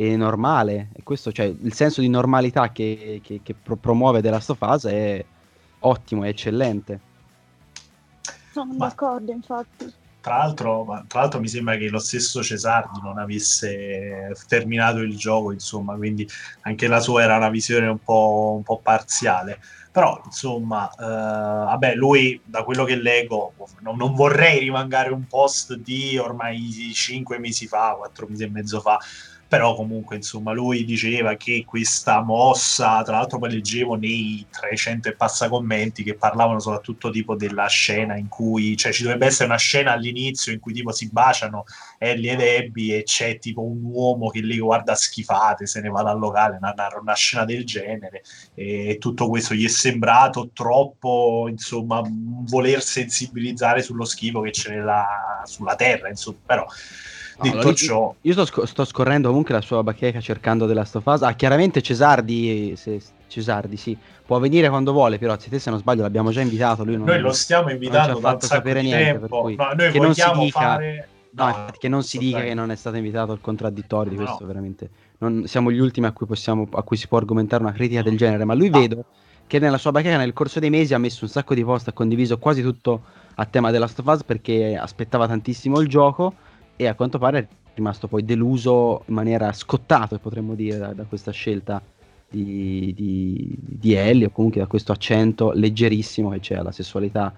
e 0.00 0.16
normale. 0.16 0.88
E 0.94 1.02
questo, 1.02 1.30
cioè, 1.30 1.44
il 1.44 1.74
senso 1.74 2.00
di 2.00 2.08
normalità 2.08 2.72
che, 2.72 3.20
che, 3.22 3.40
che 3.42 3.54
pro- 3.54 3.76
promuove 3.76 4.22
Last 4.22 4.48
of 4.48 4.58
Us 4.62 4.86
è 4.86 5.22
ottimo, 5.80 6.24
è 6.24 6.28
eccellente. 6.28 7.00
Sono 8.50 8.72
Ma... 8.78 8.86
d'accordo, 8.86 9.30
infatti. 9.30 9.92
tra 10.22 10.38
l'altro, 10.38 11.04
tra 11.06 11.20
l'altro 11.20 11.40
mi 11.40 11.48
sembra 11.48 11.76
che 11.76 11.90
lo 11.90 11.98
stesso 11.98 12.42
Cesardi 12.42 12.98
non 13.02 13.18
avesse 13.18 14.34
terminato 14.48 15.00
il 15.00 15.18
gioco, 15.18 15.52
insomma, 15.52 15.94
quindi 15.96 16.26
anche 16.62 16.86
la 16.86 17.00
sua 17.00 17.22
era 17.22 17.36
una 17.36 17.50
visione 17.50 17.86
un 17.86 17.98
po', 17.98 18.54
un 18.56 18.62
po 18.62 18.80
parziale. 18.82 19.60
Però, 19.92 20.18
insomma, 20.24 20.90
eh, 20.92 21.04
vabbè, 21.04 21.94
lui, 21.94 22.40
da 22.42 22.62
quello 22.62 22.84
che 22.84 22.96
leggo, 22.96 23.52
non, 23.80 23.96
non 23.96 24.14
vorrei 24.14 24.60
rimangare 24.60 25.12
un 25.12 25.26
post 25.26 25.74
di 25.74 26.16
ormai 26.16 26.90
cinque 26.94 27.38
mesi 27.38 27.66
fa, 27.66 27.96
quattro 27.98 28.26
mesi 28.28 28.44
e 28.44 28.48
mezzo 28.48 28.80
fa, 28.80 28.98
però 29.50 29.74
comunque 29.74 30.14
insomma 30.14 30.52
lui 30.52 30.84
diceva 30.84 31.34
che 31.34 31.64
questa 31.66 32.22
mossa 32.22 33.02
tra 33.02 33.16
l'altro 33.16 33.40
poi 33.40 33.50
leggevo 33.50 33.96
nei 33.96 34.46
300 34.48 35.08
e 35.08 35.16
passa 35.16 35.48
commenti 35.48 36.04
che 36.04 36.14
parlavano 36.14 36.60
soprattutto 36.60 37.10
tipo 37.10 37.34
della 37.34 37.66
scena 37.66 38.16
in 38.16 38.28
cui 38.28 38.76
cioè 38.76 38.92
ci 38.92 39.02
dovrebbe 39.02 39.26
essere 39.26 39.46
una 39.46 39.58
scena 39.58 39.90
all'inizio 39.90 40.52
in 40.52 40.60
cui 40.60 40.72
tipo 40.72 40.92
si 40.92 41.08
baciano 41.10 41.64
Ellie 41.98 42.34
ed 42.34 42.40
Abby 42.42 42.92
e 42.92 43.02
c'è 43.02 43.40
tipo 43.40 43.64
un 43.64 43.80
uomo 43.82 44.28
che 44.28 44.38
li 44.38 44.56
guarda 44.56 44.94
schifate 44.94 45.66
se 45.66 45.80
ne 45.80 45.88
va 45.88 46.02
dal 46.04 46.20
locale 46.20 46.56
una, 46.56 46.72
una 47.00 47.14
scena 47.14 47.44
del 47.44 47.64
genere. 47.64 48.22
E 48.54 48.98
tutto 49.00 49.28
questo 49.28 49.54
gli 49.54 49.64
è 49.64 49.68
sembrato 49.68 50.50
troppo 50.52 51.46
insomma 51.48 52.00
voler 52.04 52.82
sensibilizzare 52.82 53.82
sullo 53.82 54.04
schifo 54.04 54.42
che 54.42 54.50
c'è 54.50 54.70
nella, 54.70 55.42
sulla 55.44 55.74
terra 55.74 56.08
insomma 56.08 56.38
però 56.46 56.66
Detto 57.40 57.58
allora, 57.58 57.74
ciò, 57.74 58.14
io 58.20 58.32
sto, 58.32 58.44
sc- 58.44 58.64
sto, 58.64 58.84
scorrendo 58.84 59.28
comunque 59.28 59.54
la 59.54 59.62
sua 59.62 59.82
bacheca 59.82 60.20
cercando 60.20 60.66
della 60.66 60.84
stofasa. 60.84 61.26
Ah, 61.26 61.32
chiaramente 61.32 61.80
Cesardi, 61.80 62.74
se, 62.76 63.00
Cesardi, 63.28 63.78
sì, 63.78 63.96
può 64.26 64.38
venire 64.38 64.68
quando 64.68 64.92
vuole. 64.92 65.18
Però, 65.18 65.38
se 65.38 65.48
te 65.48 65.58
se 65.58 65.70
non 65.70 65.78
sbaglio, 65.78 66.02
l'abbiamo 66.02 66.30
già 66.30 66.42
invitato. 66.42 66.84
Lui 66.84 66.96
non, 66.96 67.06
noi 67.06 67.20
lo 67.20 67.32
stiamo 67.32 67.70
invitando 67.70 68.12
non 68.12 68.20
ci 68.20 68.26
ha 68.26 68.30
fatto 68.30 68.46
sapere 68.46 68.82
niente. 68.82 69.18
Per 69.20 69.28
cui, 69.28 69.56
no, 69.56 69.72
noi 69.74 69.92
che 69.92 70.22
si 70.22 70.30
dica, 70.38 70.60
fare... 70.60 71.08
no, 71.30 71.46
no, 71.46 71.66
che 71.78 71.88
non 71.88 72.02
si 72.02 72.18
dica 72.18 72.42
che 72.42 72.52
non 72.52 72.70
è 72.70 72.76
stato 72.76 72.96
invitato 72.96 73.32
al 73.32 73.40
contraddittorio. 73.40 74.10
Di 74.10 74.16
questo, 74.16 74.44
veramente. 74.44 74.90
Non, 75.18 75.44
siamo 75.46 75.70
gli 75.70 75.78
ultimi 75.78 76.06
a 76.06 76.12
cui, 76.12 76.26
possiamo, 76.26 76.68
a 76.70 76.82
cui 76.82 76.98
si 76.98 77.08
può 77.08 77.16
argomentare 77.16 77.62
una 77.62 77.72
critica 77.72 78.02
del 78.02 78.18
genere. 78.18 78.44
Ma 78.44 78.52
lui 78.52 78.68
vedo 78.68 79.04
che 79.46 79.58
nella 79.58 79.78
sua 79.78 79.92
bacheca 79.92 80.16
nel 80.16 80.32
corso 80.32 80.60
dei 80.60 80.70
mesi 80.70 80.94
ha 80.94 80.98
messo 80.98 81.24
un 81.24 81.30
sacco 81.30 81.54
di 81.54 81.64
post, 81.64 81.88
ha 81.88 81.92
condiviso 81.92 82.38
quasi 82.38 82.62
tutto 82.62 83.02
a 83.34 83.46
tema 83.46 83.70
della 83.70 83.86
Stofaz 83.86 84.22
perché 84.22 84.76
aspettava 84.76 85.26
tantissimo 85.26 85.80
il 85.80 85.88
gioco 85.88 86.34
e 86.80 86.86
a 86.86 86.94
quanto 86.94 87.18
pare 87.18 87.38
è 87.38 87.46
rimasto 87.74 88.08
poi 88.08 88.24
deluso 88.24 89.02
in 89.08 89.14
maniera 89.14 89.52
scottato, 89.52 90.18
potremmo 90.18 90.54
dire, 90.54 90.78
da, 90.78 90.94
da 90.94 91.04
questa 91.04 91.30
scelta 91.30 91.82
di, 92.26 92.94
di, 92.96 93.54
di, 93.58 93.92
Ellie 93.92 94.26
o 94.26 94.30
comunque 94.30 94.62
da 94.62 94.66
questo 94.66 94.90
accento 94.90 95.52
leggerissimo 95.52 96.30
che 96.30 96.40
c'è 96.40 96.54
alla 96.54 96.72
sessualità 96.72 97.34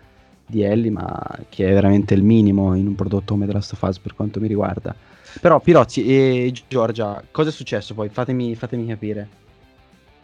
di 0.46 0.62
Ellie, 0.62 0.92
ma 0.92 1.20
che 1.48 1.68
è 1.68 1.72
veramente 1.72 2.14
il 2.14 2.22
minimo 2.22 2.76
in 2.76 2.86
un 2.86 2.94
prodotto 2.94 3.32
come 3.32 3.46
The 3.46 3.52
Last 3.52 3.72
of 3.72 3.82
Us 3.82 3.98
per 3.98 4.14
quanto 4.14 4.38
mi 4.38 4.46
riguarda. 4.46 4.94
Però 5.40 5.58
Pirozzi 5.58 6.04
e 6.04 6.52
Giorgia, 6.68 7.20
cosa 7.32 7.48
è 7.48 7.52
successo 7.52 7.94
poi? 7.94 8.10
Fatemi, 8.10 8.54
fatemi 8.54 8.86
capire. 8.86 9.28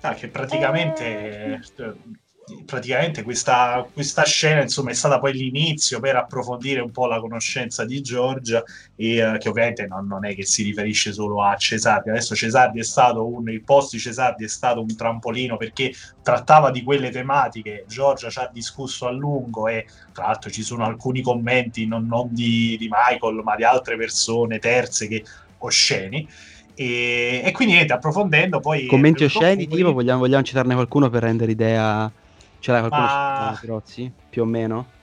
Ah, 0.02 0.14
che 0.14 0.28
praticamente 0.28 1.54
eh 1.54 1.60
praticamente 2.64 3.22
questa, 3.22 3.86
questa, 3.92 4.24
scena 4.24 4.62
insomma 4.62 4.90
è 4.90 4.94
stata 4.94 5.18
poi 5.18 5.32
l'inizio 5.32 6.00
per 6.00 6.16
approfondire 6.16 6.80
un 6.80 6.90
po' 6.90 7.06
la 7.06 7.20
conoscenza 7.20 7.84
di 7.84 8.00
Giorgia 8.00 8.62
e 8.96 9.24
uh, 9.24 9.38
che 9.38 9.48
ovviamente 9.48 9.86
non, 9.86 10.06
non, 10.06 10.24
è 10.24 10.34
che 10.34 10.44
si 10.44 10.62
riferisce 10.62 11.12
solo 11.12 11.42
a 11.42 11.56
Cesardi. 11.56 12.10
Adesso 12.10 12.34
Cesardi 12.34 12.80
è 12.80 12.84
stato 12.84 13.26
un 13.26 13.48
il 13.48 13.62
post 13.62 13.92
di 13.92 13.98
Cesardi 13.98 14.44
è 14.44 14.48
stato 14.48 14.80
un 14.80 14.94
trampolino 14.94 15.56
perché 15.56 15.92
trattava 16.22 16.70
di 16.70 16.82
quelle 16.82 17.10
tematiche 17.10 17.84
Giorgia 17.88 18.30
ci 18.30 18.38
ha 18.38 18.50
discusso 18.52 19.06
a 19.06 19.10
lungo 19.10 19.68
e 19.68 19.86
tra 20.12 20.26
l'altro 20.26 20.50
ci 20.50 20.62
sono 20.62 20.84
alcuni 20.84 21.22
commenti 21.22 21.86
non, 21.86 22.06
non 22.06 22.28
di, 22.30 22.76
di 22.78 22.88
Michael 22.90 23.40
ma 23.42 23.56
di 23.56 23.64
altre 23.64 23.96
persone 23.96 24.58
terze 24.58 25.08
che 25.08 25.24
osceni 25.58 26.28
e, 26.80 27.42
e, 27.44 27.50
quindi 27.50 27.74
niente, 27.74 27.92
approfondendo 27.92 28.60
poi... 28.60 28.86
Commenti 28.86 29.24
osceni, 29.24 29.66
tipo, 29.66 29.92
vogliamo, 29.92 30.20
vogliamo 30.20 30.44
citarne 30.44 30.74
qualcuno 30.74 31.10
per 31.10 31.24
rendere 31.24 31.50
idea 31.50 32.08
Ce 32.58 32.70
l'hai 32.72 32.80
qualcuno 32.80 33.06
Ma... 33.06 33.52
su 33.54 33.60
Pirozzi? 33.60 34.12
Più 34.28 34.42
o 34.42 34.44
meno? 34.44 34.97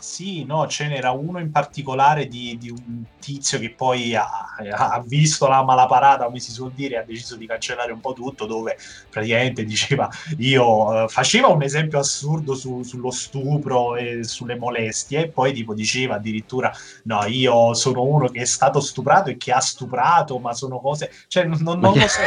Sì, 0.00 0.44
no, 0.44 0.66
ce 0.66 0.88
n'era 0.88 1.10
uno 1.10 1.40
in 1.40 1.50
particolare 1.50 2.26
di, 2.26 2.56
di 2.58 2.70
un 2.70 3.04
tizio 3.18 3.58
che 3.58 3.68
poi 3.68 4.14
ha, 4.16 4.56
ha, 4.72 5.02
visto 5.06 5.46
la 5.46 5.62
malaparata, 5.62 6.24
come 6.24 6.38
si 6.38 6.52
suol 6.52 6.72
dire, 6.72 6.96
ha 6.96 7.02
deciso 7.02 7.36
di 7.36 7.46
cancellare 7.46 7.92
un 7.92 8.00
po' 8.00 8.14
tutto, 8.14 8.46
dove 8.46 8.78
praticamente 9.10 9.62
diceva, 9.62 10.08
io 10.38 11.04
uh, 11.04 11.08
faceva 11.08 11.48
un 11.48 11.62
esempio 11.62 11.98
assurdo 11.98 12.54
su, 12.54 12.82
sullo 12.82 13.10
stupro 13.10 13.94
e 13.96 14.24
sulle 14.24 14.56
molestie, 14.56 15.24
e 15.24 15.28
poi 15.28 15.52
tipo 15.52 15.74
diceva 15.74 16.14
addirittura, 16.14 16.72
no, 17.04 17.26
io 17.26 17.74
sono 17.74 18.02
uno 18.02 18.28
che 18.28 18.40
è 18.40 18.46
stato 18.46 18.80
stuprato 18.80 19.28
e 19.28 19.36
che 19.36 19.52
ha 19.52 19.60
stuprato, 19.60 20.38
ma 20.38 20.54
sono 20.54 20.80
cose, 20.80 21.12
cioè 21.28 21.44
non, 21.44 21.58
non, 21.60 21.78
non 21.78 21.92
lo 21.92 22.06
so, 22.08 22.20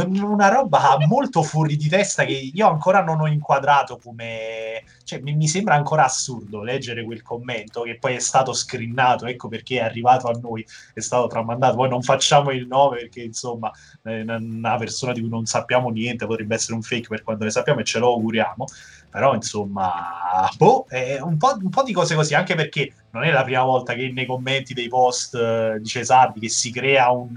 una 0.24 0.48
roba 0.48 0.96
molto 1.06 1.42
fuori 1.42 1.76
di 1.76 1.88
testa 1.90 2.24
che 2.24 2.50
io 2.54 2.66
ancora 2.66 3.02
non 3.02 3.20
ho 3.20 3.26
inquadrato 3.26 3.98
come, 4.02 4.82
cioè 5.04 5.20
mi, 5.20 5.34
mi 5.34 5.46
sembra 5.46 5.74
ancora 5.74 6.06
assurdo 6.06 6.62
leggere 6.62 6.84
leggere 6.86 7.04
quel 7.04 7.22
commento 7.22 7.82
che 7.82 7.98
poi 7.98 8.14
è 8.14 8.18
stato 8.20 8.52
screenato, 8.52 9.26
ecco 9.26 9.48
perché 9.48 9.78
è 9.78 9.82
arrivato 9.82 10.28
a 10.28 10.38
noi, 10.40 10.64
è 10.94 11.00
stato 11.00 11.26
tramandato. 11.26 11.76
Poi 11.76 11.88
non 11.88 12.02
facciamo 12.02 12.50
il 12.50 12.66
nome 12.66 12.98
perché 12.98 13.22
insomma 13.22 13.70
una 14.02 14.76
persona 14.76 15.12
di 15.12 15.20
cui 15.20 15.28
non 15.28 15.46
sappiamo 15.46 15.90
niente 15.90 16.26
potrebbe 16.26 16.54
essere 16.54 16.74
un 16.74 16.82
fake 16.82 17.08
per 17.08 17.22
quanto 17.22 17.44
ne 17.44 17.50
sappiamo 17.50 17.80
e 17.80 17.84
ce 17.84 17.98
lo 17.98 18.12
auguriamo. 18.12 18.64
Però 19.10 19.34
insomma, 19.34 20.50
boh, 20.58 20.86
un 21.22 21.38
po', 21.38 21.56
un 21.58 21.70
po', 21.70 21.82
di 21.82 21.92
cose 21.92 22.14
così, 22.14 22.34
anche 22.34 22.54
perché 22.54 22.92
non 23.12 23.24
è 23.24 23.30
la 23.30 23.44
prima 23.44 23.62
volta 23.62 23.94
che 23.94 24.10
nei 24.12 24.26
commenti 24.26 24.74
dei 24.74 24.88
post 24.88 25.34
uh, 25.34 25.78
di 25.78 25.88
Cesardi 25.88 26.40
che 26.40 26.50
si 26.50 26.70
crea 26.70 27.10
un, 27.10 27.32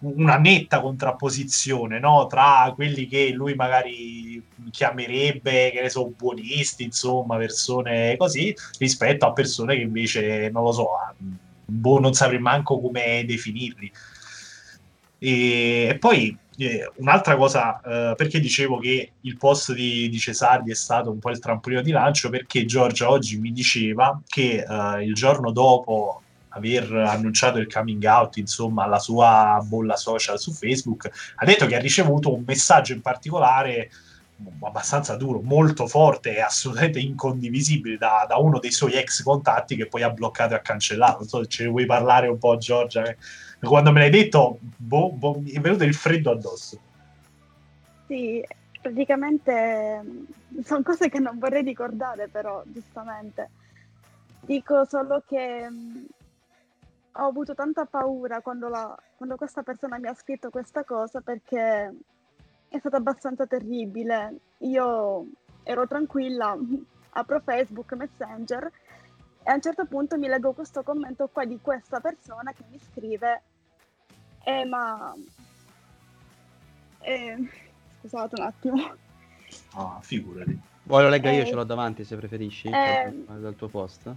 una 0.00 0.36
netta 0.36 0.80
contrapposizione 0.80 1.98
no? 1.98 2.26
tra 2.26 2.72
quelli 2.74 3.06
che 3.06 3.30
lui 3.30 3.54
magari 3.54 4.42
chiamerebbe, 4.70 5.70
che 5.70 5.80
ne 5.82 5.88
so, 5.88 6.12
buonisti, 6.16 6.84
insomma, 6.84 7.36
persone 7.36 8.16
così, 8.16 8.54
rispetto 8.78 9.26
a 9.26 9.32
persone 9.32 9.76
che 9.76 9.82
invece, 9.82 10.50
non 10.50 10.64
lo 10.64 10.72
so, 10.72 10.88
boh, 11.64 12.00
non 12.00 12.12
saprei 12.12 12.38
manco 12.38 12.80
come 12.80 13.24
definirli. 13.26 13.90
E, 15.18 15.96
poi 15.98 16.36
eh, 16.58 16.90
un'altra 16.96 17.36
cosa, 17.36 17.80
eh, 17.80 18.14
perché 18.16 18.38
dicevo 18.40 18.78
che 18.78 19.12
il 19.20 19.36
post 19.36 19.72
di, 19.72 20.08
di, 20.08 20.18
Cesardi 20.18 20.70
è 20.70 20.74
stato 20.74 21.10
un 21.10 21.18
po' 21.18 21.30
il 21.30 21.38
trampolino 21.38 21.82
di 21.82 21.90
lancio, 21.90 22.28
perché 22.28 22.64
Giorgia 22.64 23.10
oggi 23.10 23.38
mi 23.38 23.52
diceva 23.52 24.20
che 24.26 24.64
eh, 24.68 25.04
il 25.04 25.14
giorno 25.14 25.50
dopo 25.52 26.22
aver 26.56 26.92
annunciato 26.92 27.58
il 27.58 27.72
coming 27.72 28.02
out, 28.04 28.36
insomma, 28.36 28.84
alla 28.84 28.98
sua 28.98 29.62
bolla 29.64 29.96
social 29.96 30.38
su 30.38 30.52
Facebook, 30.52 31.10
ha 31.36 31.44
detto 31.44 31.66
che 31.66 31.76
ha 31.76 31.80
ricevuto 31.80 32.34
un 32.34 32.42
messaggio 32.46 32.92
in 32.92 33.00
particolare 33.00 33.90
abbastanza 34.60 35.16
duro, 35.16 35.40
molto 35.40 35.86
forte 35.86 36.36
e 36.36 36.40
assolutamente 36.40 36.98
incondivisibile 36.98 37.96
da, 37.96 38.26
da, 38.28 38.36
uno 38.36 38.58
dei 38.58 38.70
suoi 38.70 38.92
ex 38.92 39.22
contatti 39.22 39.76
che 39.76 39.86
poi 39.86 40.02
ha 40.02 40.10
bloccato 40.10 40.52
e 40.52 40.56
ha 40.56 40.60
cancellato. 40.60 41.18
Non 41.20 41.28
so 41.28 41.42
se 41.42 41.48
ce 41.48 41.64
ne 41.64 41.70
vuoi 41.70 41.86
parlare 41.86 42.28
un 42.28 42.38
po', 42.38 42.56
Giorgia. 42.56 43.14
Quando 43.60 43.92
me 43.92 44.00
l'hai 44.00 44.10
detto, 44.10 44.58
boh, 44.60 45.10
boh, 45.12 45.40
mi 45.40 45.52
è 45.52 45.60
venuto 45.60 45.84
il 45.84 45.94
freddo 45.94 46.30
addosso. 46.30 46.78
Sì, 48.06 48.44
praticamente 48.80 50.00
mm, 50.02 50.60
sono 50.62 50.82
cose 50.82 51.08
che 51.08 51.18
non 51.18 51.38
vorrei 51.38 51.62
ricordare, 51.62 52.28
però 52.28 52.62
giustamente. 52.66 53.50
Dico 54.40 54.84
solo 54.84 55.22
che 55.26 55.68
mm, 55.68 56.04
ho 57.18 57.26
avuto 57.26 57.54
tanta 57.54 57.86
paura 57.86 58.40
quando, 58.40 58.68
la, 58.68 58.96
quando 59.16 59.36
questa 59.36 59.62
persona 59.62 59.98
mi 59.98 60.08
ha 60.08 60.14
scritto 60.14 60.50
questa 60.50 60.84
cosa 60.84 61.20
perché 61.20 61.94
è 62.68 62.78
stato 62.78 62.96
abbastanza 62.96 63.46
terribile. 63.46 64.38
Io 64.58 65.26
ero 65.62 65.86
tranquilla, 65.86 66.56
apro 67.10 67.40
Facebook, 67.40 67.92
Messenger 67.94 68.70
e 69.42 69.50
a 69.50 69.54
un 69.54 69.62
certo 69.62 69.86
punto 69.86 70.18
mi 70.18 70.26
leggo 70.26 70.52
questo 70.52 70.82
commento 70.82 71.28
qua 71.28 71.44
di 71.44 71.58
questa 71.62 72.00
persona 72.00 72.52
che 72.52 72.64
mi 72.68 72.78
scrive 72.78 73.42
eh 74.42 74.64
ma 74.64 75.14
eh, 77.00 77.36
scusate 78.00 78.40
un 78.40 78.46
attimo. 78.46 78.94
Ah 79.74 79.98
figurati. 80.00 80.60
Vuoi 80.82 81.02
lo 81.02 81.08
legga 81.08 81.30
io 81.30 81.42
eh, 81.42 81.46
ce 81.46 81.54
l'ho 81.54 81.64
davanti 81.64 82.04
se 82.04 82.16
preferisci 82.16 82.68
eh, 82.68 83.24
dal 83.26 83.54
tuo 83.56 83.68
post 83.68 84.12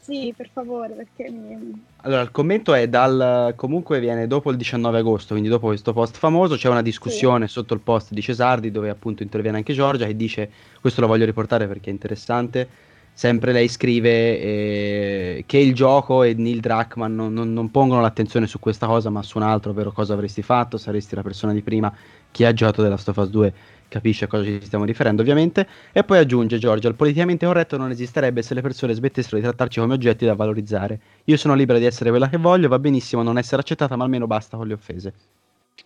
sì, 0.00 0.32
per 0.34 0.48
favore, 0.50 0.94
perché 0.94 1.30
mi... 1.30 1.82
Allora, 2.02 2.22
il 2.22 2.30
commento 2.30 2.72
è 2.72 2.88
dal... 2.88 3.52
comunque 3.54 4.00
viene 4.00 4.26
dopo 4.26 4.50
il 4.50 4.56
19 4.56 4.98
agosto, 4.98 5.32
quindi 5.32 5.48
dopo 5.48 5.66
questo 5.66 5.92
post 5.92 6.16
famoso, 6.16 6.56
c'è 6.56 6.68
una 6.68 6.82
discussione 6.82 7.46
sì. 7.46 7.52
sotto 7.52 7.74
il 7.74 7.80
post 7.80 8.12
di 8.12 8.22
Cesardi 8.22 8.70
dove 8.70 8.88
appunto 8.88 9.22
interviene 9.22 9.58
anche 9.58 9.74
Giorgia 9.74 10.06
che 10.06 10.16
dice, 10.16 10.50
questo 10.80 11.02
lo 11.02 11.06
voglio 11.06 11.26
riportare 11.26 11.66
perché 11.66 11.90
è 11.90 11.92
interessante, 11.92 12.68
sempre 13.12 13.52
lei 13.52 13.68
scrive 13.68 14.10
eh, 14.10 15.44
che 15.46 15.58
il 15.58 15.74
gioco 15.74 16.22
e 16.22 16.34
Neil 16.34 16.60
Druckmann 16.60 17.14
non, 17.14 17.32
non, 17.32 17.52
non, 17.52 17.70
pongono 17.70 18.00
l'attenzione 18.00 18.46
su 18.46 18.58
questa 18.58 18.86
cosa 18.86 19.10
ma 19.10 19.22
su 19.22 19.36
un 19.38 19.44
altro, 19.44 19.70
ovvero 19.70 19.92
cosa 19.92 20.14
avresti 20.14 20.42
fatto, 20.42 20.78
saresti 20.78 21.14
la 21.14 21.22
persona 21.22 21.52
di 21.52 21.62
prima, 21.62 21.94
chi 22.30 22.44
ha 22.44 22.52
giocato 22.52 22.82
della 22.82 22.96
Stofas 22.96 23.28
2 23.28 23.54
capisce 23.88 24.24
a 24.24 24.28
cosa 24.28 24.44
ci 24.44 24.60
stiamo 24.62 24.84
riferendo 24.84 25.22
ovviamente, 25.22 25.66
e 25.92 26.04
poi 26.04 26.18
aggiunge 26.18 26.58
Giorgio, 26.58 26.88
il 26.88 26.94
politicamente 26.94 27.46
corretto 27.46 27.76
non 27.76 27.90
esisterebbe 27.90 28.42
se 28.42 28.54
le 28.54 28.60
persone 28.60 28.92
smettessero 28.92 29.36
di 29.36 29.42
trattarci 29.42 29.80
come 29.80 29.94
oggetti 29.94 30.24
da 30.24 30.34
valorizzare. 30.34 31.00
Io 31.24 31.36
sono 31.36 31.54
libera 31.54 31.78
di 31.78 31.84
essere 31.84 32.10
quella 32.10 32.28
che 32.28 32.36
voglio, 32.36 32.68
va 32.68 32.78
benissimo 32.78 33.22
non 33.22 33.38
essere 33.38 33.60
accettata, 33.60 33.96
ma 33.96 34.04
almeno 34.04 34.26
basta 34.26 34.56
con 34.56 34.66
le 34.66 34.74
offese. 34.74 35.12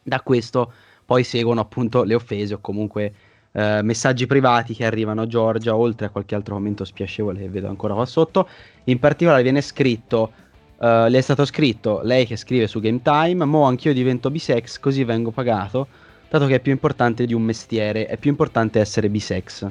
Da 0.02 0.20
questo 0.20 0.72
poi 1.04 1.24
seguono 1.24 1.60
appunto 1.60 2.02
le 2.02 2.14
offese 2.14 2.54
o 2.54 2.58
comunque 2.60 3.12
eh, 3.52 3.80
messaggi 3.82 4.26
privati 4.26 4.74
che 4.74 4.84
arrivano 4.84 5.22
a 5.22 5.26
Giorgia, 5.26 5.74
oltre 5.74 6.06
a 6.06 6.10
qualche 6.10 6.34
altro 6.34 6.54
commento 6.54 6.84
spiacevole 6.84 7.40
che 7.40 7.48
vedo 7.48 7.68
ancora 7.68 7.94
qua 7.94 8.06
sotto. 8.06 8.48
In 8.84 8.98
particolare 8.98 9.42
viene 9.42 9.60
scritto, 9.60 10.32
uh, 10.76 11.08
le 11.08 11.18
è 11.18 11.20
stato 11.20 11.44
scritto, 11.44 12.00
lei 12.02 12.26
che 12.26 12.36
scrive 12.36 12.66
su 12.66 12.80
Game 12.80 13.02
Time, 13.02 13.44
mo 13.44 13.64
anch'io 13.64 13.92
divento 13.92 14.30
bisex 14.30 14.78
così 14.78 15.04
vengo 15.04 15.30
pagato 15.30 16.06
dato 16.28 16.46
che 16.46 16.56
è 16.56 16.60
più 16.60 16.72
importante 16.72 17.26
di 17.26 17.34
un 17.34 17.42
mestiere, 17.42 18.06
è 18.06 18.16
più 18.16 18.30
importante 18.30 18.80
essere 18.80 19.08
bisex. 19.08 19.66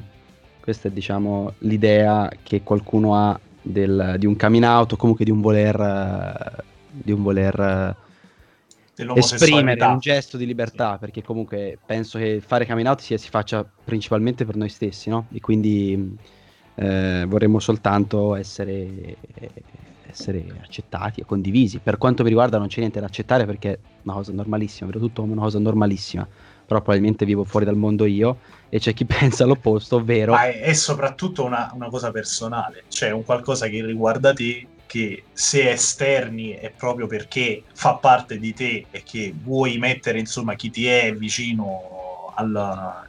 Questa 0.60 0.88
è 0.88 0.90
diciamo 0.90 1.54
l'idea 1.58 2.30
che 2.42 2.62
qualcuno 2.62 3.14
ha 3.14 3.38
del, 3.62 4.16
di 4.18 4.26
un 4.26 4.36
coming 4.36 4.64
out 4.64 4.92
o 4.92 4.96
comunque 4.96 5.24
di 5.24 5.30
un 5.30 5.40
voler, 5.40 6.64
di 6.90 7.12
un 7.12 7.22
voler 7.22 7.96
esprimere 9.14 9.82
un 9.84 9.98
gesto 9.98 10.36
di 10.36 10.46
libertà, 10.46 10.98
perché 10.98 11.22
comunque 11.22 11.78
penso 11.84 12.18
che 12.18 12.42
fare 12.44 12.66
coming 12.66 12.86
out 12.86 13.00
si, 13.00 13.16
si 13.16 13.28
faccia 13.28 13.64
principalmente 13.84 14.44
per 14.44 14.56
noi 14.56 14.68
stessi, 14.68 15.08
no? 15.08 15.26
E 15.32 15.40
quindi 15.40 16.16
eh, 16.74 17.24
vorremmo 17.26 17.60
soltanto 17.60 18.34
essere, 18.34 19.16
essere 20.06 20.44
accettati 20.60 21.20
e 21.20 21.24
condivisi. 21.24 21.78
Per 21.78 21.98
quanto 21.98 22.22
mi 22.22 22.28
riguarda 22.28 22.58
non 22.58 22.66
c'è 22.66 22.80
niente 22.80 23.00
da 23.00 23.06
accettare 23.06 23.46
perché 23.46 23.72
è 23.72 23.78
una 24.02 24.14
cosa 24.14 24.32
normalissima, 24.32 24.90
vedo 24.90 25.04
tutto 25.04 25.20
come 25.22 25.32
una 25.34 25.42
cosa 25.42 25.58
normalissima 25.58 26.26
però 26.68 26.82
probabilmente 26.82 27.24
vivo 27.24 27.44
fuori 27.44 27.64
dal 27.64 27.78
mondo 27.78 28.04
io 28.04 28.40
e 28.68 28.78
c'è 28.78 28.92
chi 28.92 29.06
pensa 29.08 29.46
l'opposto, 29.46 29.96
ovvero... 29.96 30.32
Ma 30.32 30.44
è, 30.44 30.60
è 30.60 30.74
soprattutto 30.74 31.42
una, 31.42 31.70
una, 31.74 31.88
cosa 31.88 32.10
personale, 32.10 32.84
cioè 32.88 33.10
un 33.10 33.24
qualcosa 33.24 33.68
che 33.68 33.82
riguarda 33.82 34.34
te, 34.34 34.66
che 34.84 35.24
se 35.32 35.70
esterni 35.70 36.50
è 36.50 36.70
proprio 36.70 37.06
perché 37.06 37.62
fa 37.72 37.94
parte 37.94 38.38
di 38.38 38.52
te 38.52 38.84
e 38.90 39.02
che 39.02 39.34
vuoi 39.42 39.78
mettere 39.78 40.18
insomma 40.18 40.54
chi 40.56 40.70
ti 40.70 40.86
è 40.86 41.14
vicino 41.14 42.32
al... 42.34 43.06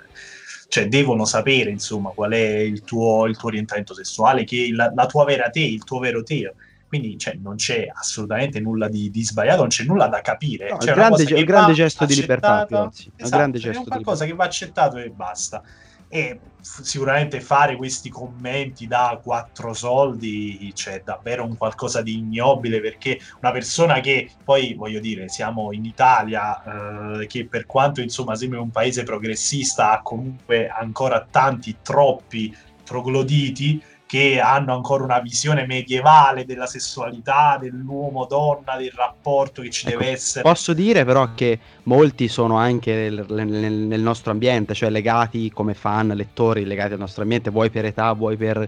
cioè 0.69 0.87
devono 0.87 1.25
sapere 1.25 1.69
insomma 1.69 2.11
qual 2.11 2.31
è 2.31 2.59
il 2.59 2.83
tuo, 2.83 3.25
il 3.25 3.35
tuo 3.35 3.49
orientamento 3.49 3.93
sessuale, 3.93 4.45
che 4.45 4.69
la, 4.71 4.91
la 4.95 5.05
tua 5.05 5.25
vera 5.25 5.49
te, 5.49 5.61
il 5.61 5.83
tuo 5.83 5.99
vero 5.99 6.23
te 6.23 6.53
quindi 6.89 7.19
cioè, 7.19 7.37
non 7.39 7.55
c'è 7.55 7.87
assolutamente 7.93 8.59
nulla 8.59 8.89
di, 8.89 9.11
di, 9.11 9.23
sbagliato, 9.23 9.59
non 9.59 9.67
c'è 9.67 9.83
nulla 9.83 10.07
da 10.07 10.21
capire. 10.21 10.71
No, 10.71 10.77
c'è 10.77 10.93
grande, 10.93 11.23
ge- 11.23 11.43
grande 11.43 11.73
gesto 11.73 12.03
di 12.03 12.15
libertà, 12.15 12.65
Piozzi. 12.65 13.11
Esatto, 13.15 13.37
grande 13.37 13.59
gesto 13.59 13.83
è 13.83 13.87
qualcosa 13.87 14.25
che 14.25 14.33
va 14.33 14.45
accettato 14.45 14.97
e 14.97 15.11
basta. 15.11 15.61
E 16.07 16.39
sicuramente 16.59 17.41
fare 17.41 17.75
questi 17.75 18.09
commenti 18.09 18.87
da 18.87 19.19
quattro 19.21 19.73
soldi 19.73 20.71
c'è 20.73 21.03
davvero 21.05 21.45
un 21.45 21.55
qualcosa 21.55 22.01
di 22.01 22.17
ignobile 22.17 22.81
perché 22.81 23.19
una 23.39 23.51
persona 23.51 23.99
che 23.99 24.31
poi 24.43 24.73
voglio 24.73 24.99
dire 24.99 25.29
siamo 25.29 25.71
in 25.71 25.85
Italia 25.85 27.19
eh, 27.21 27.27
che 27.27 27.45
per 27.45 27.67
quanto 27.67 28.01
insomma 28.01 28.35
sembra 28.35 28.59
un 28.59 28.71
paese 28.71 29.03
progressista 29.03 29.91
ha 29.91 30.01
comunque 30.01 30.67
ancora 30.67 31.25
tanti 31.29 31.77
troppi 31.83 32.55
trogloditi 32.83 33.79
che 34.09 34.39
hanno 34.39 34.73
ancora 34.73 35.03
una 35.03 35.19
visione 35.19 35.67
medievale 35.67 36.43
della 36.43 36.65
sessualità, 36.65 37.59
dell'uomo-donna, 37.61 38.75
del 38.75 38.91
rapporto 38.95 39.61
che 39.61 39.69
ci 39.69 39.85
ecco, 39.85 39.99
deve 39.99 40.11
essere. 40.13 40.41
Posso 40.41 40.73
dire 40.73 41.05
però 41.05 41.35
che 41.35 41.59
molti 41.83 42.27
sono 42.27 42.57
anche 42.57 42.91
nel, 42.91 43.23
nel, 43.29 43.71
nel, 43.71 44.01
nostro 44.01 44.31
ambiente, 44.31 44.73
cioè 44.73 44.89
legati 44.89 45.51
come 45.51 45.75
fan, 45.75 46.07
lettori, 46.07 46.65
legati 46.65 46.93
al 46.93 46.99
nostro 46.99 47.21
ambiente, 47.21 47.51
vuoi 47.51 47.69
per 47.69 47.85
età, 47.85 48.11
vuoi 48.13 48.35
per, 48.35 48.67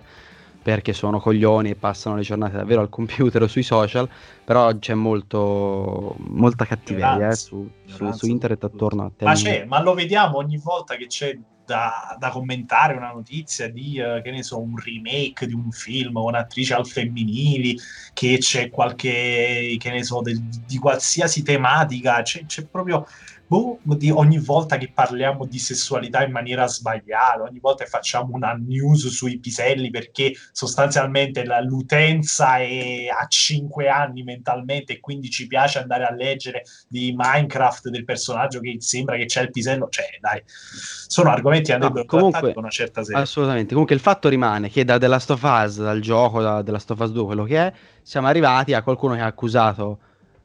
perché 0.62 0.94
sono 0.94 1.20
coglioni 1.20 1.72
e 1.72 1.76
passano 1.76 2.18
le 2.18 2.22
giornate 2.22 2.58
davvero 2.58 2.82
al 2.82 2.90
computer 2.90 3.42
o 3.42 3.48
sui 3.48 3.64
social, 3.64 4.08
però 4.46 4.78
c'è 4.78 4.94
molto, 4.94 6.18
molta 6.20 6.66
cattiveria 6.66 7.30
eh, 7.30 7.36
su, 7.36 7.68
su, 7.86 8.12
su, 8.12 8.28
internet 8.28 8.64
attorno 8.64 9.06
a 9.06 9.12
te. 9.18 9.26
Ma, 9.26 9.34
c'è, 9.34 9.66
ma 9.66 9.82
lo 9.82 9.96
vediamo 9.96 10.38
ogni 10.38 10.60
volta 10.60 10.94
che 10.98 11.08
c'è 11.08 11.36
da, 11.72 12.18
da, 12.20 12.30
commentare 12.30 12.94
una 12.96 13.12
notizia 13.14 13.70
di, 13.70 13.98
uh, 13.98 14.22
che 14.22 14.30
ne 14.32 14.44
so, 14.44 14.60
un 14.60 14.76
remake 14.78 15.48
di 15.48 15.54
un 15.54 15.72
film 15.72 16.14
con 16.14 16.36
attrici 16.36 16.74
al 16.74 16.86
femminili, 16.86 17.80
che 18.14 18.38
c'è 18.40 18.70
qualche, 18.70 19.78
che 19.80 19.90
ne 19.90 20.04
so, 20.04 20.22
del, 20.22 20.38
di 20.42 20.78
qualsiasi 20.78 21.44
tematica, 21.44 22.22
c'è, 22.24 22.46
c'è 22.46 22.66
proprio 22.66 23.08
boh, 23.52 23.80
ogni 24.14 24.38
volta 24.38 24.78
che 24.78 24.92
parliamo 24.94 25.46
di 25.46 25.60
sessualità 25.60 26.24
in 26.24 26.32
maniera 26.32 26.68
sbagliata, 26.68 27.44
ogni 27.44 27.60
volta 27.60 27.84
che 27.84 27.90
facciamo 27.90 28.34
una 28.34 28.54
news 28.54 29.10
sui 29.10 29.40
piselli 29.40 29.90
perché 29.90 30.34
sostanzialmente 30.54 31.44
la, 31.44 31.60
l'utenza 31.60 32.60
è 32.60 33.08
a 33.08 33.28
5 33.28 33.90
anni 33.90 34.24
mentalmente 34.24 34.94
e 34.94 35.00
quindi 35.02 35.30
ci 35.30 35.48
piace 35.48 35.80
andare 35.80 36.06
a 36.06 36.14
leggere 36.14 36.64
di 36.88 37.14
Minecraft 37.14 37.90
del 37.90 38.06
personaggio 38.06 38.62
che 38.62 38.78
sembra 38.80 39.18
che 39.18 39.26
c'è 39.26 39.42
il 39.42 39.52
pisello, 39.52 39.90
cioè 39.90 40.06
dai, 40.22 40.42
sono 40.46 41.30
argomenti 41.30 41.66
che 41.66 41.74
andrebbero 41.74 42.04
no, 42.04 42.08
comunque, 42.08 42.54
con 42.54 42.64
una 42.64 42.72
certa 42.72 43.04
serie. 43.04 43.22
Assolutamente, 43.22 43.72
comunque 43.72 43.96
il 43.96 44.02
fatto 44.02 44.30
rimane 44.30 44.70
che 44.70 44.86
da 44.86 44.98
The 44.98 45.08
Last 45.08 45.30
of 45.30 45.42
Us, 45.44 45.82
dal 45.82 46.00
gioco, 46.00 46.42
da 46.42 46.64
The 46.64 46.72
Last 46.72 46.90
of 46.92 47.00
Us 47.00 47.12
2, 47.12 47.26
quello 47.26 47.44
che 47.44 47.58
è, 47.58 47.74
siamo 48.02 48.28
arrivati 48.28 48.74
a 48.74 48.82
qualcuno 48.82 49.16
che 49.16 49.20
ha 49.20 49.26
accusato 49.26 50.00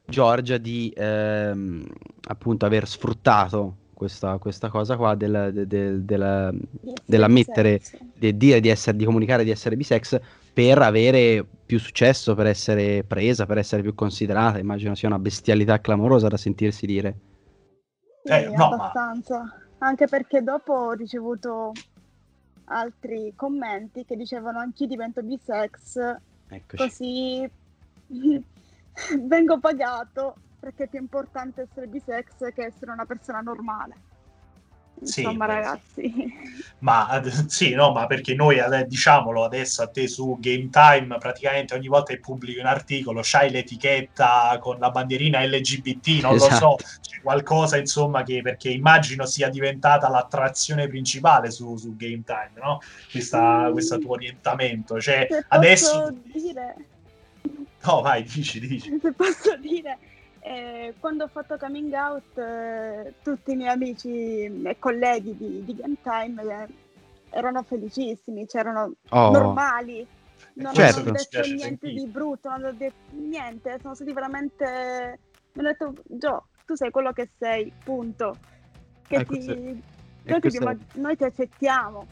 Giorgia 0.06 0.58
di 0.58 0.92
ehm, 0.96 1.86
appunto 2.28 2.66
aver 2.66 2.86
sfruttato 2.86 3.76
questa, 3.92 4.38
questa 4.38 4.68
cosa 4.68 4.96
qua 4.96 5.14
del, 5.14 5.50
del, 5.52 5.66
del, 5.66 6.02
del 6.02 6.68
dell'ammettere, 7.04 7.80
di 8.14 8.36
dire 8.36 8.60
di, 8.60 8.68
essere, 8.68 8.96
di 8.96 9.04
comunicare 9.04 9.44
di 9.44 9.50
essere 9.50 9.76
bisex 9.76 10.20
per 10.52 10.78
avere 10.78 11.44
più 11.66 11.78
successo, 11.78 12.34
per 12.34 12.46
essere 12.46 13.04
presa, 13.04 13.46
per 13.46 13.58
essere 13.58 13.82
più 13.82 13.94
considerata. 13.94 14.58
Immagino 14.58 14.94
sia 14.94 15.08
una 15.08 15.18
bestialità 15.18 15.80
clamorosa 15.80 16.28
da 16.28 16.36
sentirsi 16.36 16.86
dire. 16.86 17.16
Eh, 18.24 18.52
no, 18.54 18.72
abbastanza. 18.72 19.38
Ma... 19.38 19.86
Anche 19.86 20.06
perché 20.06 20.42
dopo 20.42 20.72
ho 20.72 20.92
ricevuto 20.92 21.72
altri 22.64 23.32
commenti 23.36 24.04
che 24.04 24.16
dicevano 24.16 24.58
anch'io 24.58 24.86
divento 24.86 25.22
bisex, 25.22 25.98
Eccoci. 26.48 26.76
così 26.82 27.50
vengo 29.22 29.58
pagato 29.58 30.36
perché 30.58 30.84
è 30.84 30.88
più 30.88 30.98
importante 30.98 31.68
essere 31.70 31.86
bisex 31.86 32.52
che 32.54 32.64
essere 32.64 32.90
una 32.90 33.06
persona 33.06 33.40
normale. 33.40 33.94
Insomma, 34.98 35.44
sì, 35.44 35.52
ragazzi. 35.52 36.34
Ma 36.78 37.22
sì, 37.46 37.74
no, 37.74 37.92
ma 37.92 38.06
perché 38.06 38.34
noi, 38.34 38.58
diciamolo 38.86 39.44
adesso 39.44 39.82
a 39.82 39.88
te 39.88 40.08
su 40.08 40.38
Game 40.40 40.70
Time, 40.70 41.18
praticamente 41.18 41.74
ogni 41.74 41.88
volta 41.88 42.12
che 42.14 42.20
pubblichi 42.20 42.58
un 42.58 42.66
articolo 42.66 43.20
c'hai 43.22 43.50
l'etichetta 43.50 44.56
con 44.58 44.78
la 44.78 44.90
bandierina 44.90 45.44
LGBT, 45.44 46.22
non 46.22 46.34
esatto. 46.34 46.50
lo 46.50 46.56
so, 46.56 46.76
c'è 47.00 47.20
qualcosa 47.20 47.76
insomma 47.76 48.22
che 48.22 48.40
perché 48.40 48.70
immagino 48.70 49.26
sia 49.26 49.50
diventata 49.50 50.08
l'attrazione 50.08 50.88
principale 50.88 51.50
su, 51.50 51.76
su 51.76 51.94
Game 51.96 52.22
Time, 52.24 52.52
no? 52.54 52.80
Questa, 53.10 53.68
mm. 53.68 53.72
questo 53.72 53.98
tuo 53.98 54.12
orientamento. 54.12 54.98
Cioè, 54.98 55.26
Se 55.28 55.44
adesso. 55.48 56.14
Dire 56.32 56.74
No, 57.86 58.00
vai, 58.00 58.22
dici, 58.24 58.58
dici. 58.60 58.98
Se 59.00 59.12
posso 59.12 59.56
dire, 59.56 59.98
eh, 60.40 60.94
quando 60.98 61.24
ho 61.24 61.28
fatto 61.28 61.56
coming 61.56 61.92
out, 61.92 62.36
eh, 62.38 63.14
tutti 63.22 63.52
i 63.52 63.56
miei 63.56 63.70
amici 63.70 64.44
e 64.44 64.76
colleghi 64.78 65.36
di, 65.36 65.64
di 65.64 65.74
Game 65.74 65.96
Time 66.02 66.42
eh, 66.42 66.66
erano 67.30 67.62
felicissimi, 67.62 68.46
c'erano 68.46 68.92
oh. 69.10 69.30
normali. 69.30 70.06
Non 70.54 70.74
certo. 70.74 71.00
hanno 71.00 71.10
detto 71.12 71.40
niente 71.40 71.62
sentire. 71.62 71.92
di 71.92 72.06
brutto, 72.06 72.48
non 72.48 72.64
hanno 72.64 72.72
detto 72.72 72.94
niente, 73.10 73.78
sono 73.80 73.94
stati 73.94 74.12
veramente... 74.12 75.18
Mi 75.52 75.60
hanno 75.60 75.68
detto, 75.68 75.94
Gio, 76.06 76.46
tu 76.64 76.74
sei 76.74 76.90
quello 76.90 77.12
che 77.12 77.30
sei, 77.38 77.72
punto. 77.84 78.36
Che 79.06 79.14
ecco, 79.14 79.34
ti... 79.34 79.46
noi, 79.46 80.40
ti 80.40 80.46
abbiamo... 80.46 80.78
noi 80.94 81.16
ti 81.16 81.24
accettiamo. 81.24 82.06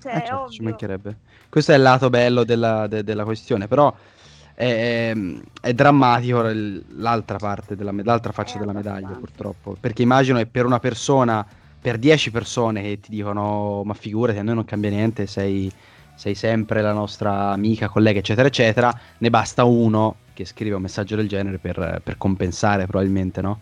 Cioè, 0.00 0.16
eh, 0.16 0.20
certo, 0.20 0.48
ci 0.48 0.62
mancherebbe. 0.62 1.16
Questo 1.48 1.72
è 1.72 1.74
il 1.76 1.82
lato 1.82 2.08
bello 2.08 2.44
della, 2.44 2.86
de, 2.86 3.04
della 3.04 3.24
questione, 3.24 3.68
però 3.68 3.94
è, 4.60 5.14
è 5.62 5.72
drammatico 5.72 6.42
l'altra 6.96 7.38
parte, 7.38 7.76
della, 7.76 7.92
l'altra 8.02 8.30
faccia 8.30 8.58
della 8.58 8.74
medaglia 8.74 9.08
purtroppo, 9.08 9.74
perché 9.80 10.02
immagino 10.02 10.36
che 10.36 10.44
per 10.44 10.66
una 10.66 10.78
persona, 10.78 11.46
per 11.80 11.96
dieci 11.96 12.30
persone 12.30 12.82
che 12.82 13.00
ti 13.00 13.10
dicono 13.10 13.82
ma 13.84 13.94
figurati 13.94 14.38
a 14.38 14.42
noi 14.42 14.56
non 14.56 14.66
cambia 14.66 14.90
niente, 14.90 15.26
sei, 15.26 15.72
sei 16.14 16.34
sempre 16.34 16.82
la 16.82 16.92
nostra 16.92 17.52
amica, 17.52 17.88
collega 17.88 18.18
eccetera 18.18 18.48
eccetera, 18.48 18.92
ne 19.16 19.30
basta 19.30 19.64
uno 19.64 20.16
che 20.34 20.44
scrive 20.44 20.76
un 20.76 20.82
messaggio 20.82 21.16
del 21.16 21.26
genere 21.26 21.56
per, 21.56 22.02
per 22.04 22.18
compensare 22.18 22.84
probabilmente, 22.84 23.40
no? 23.40 23.60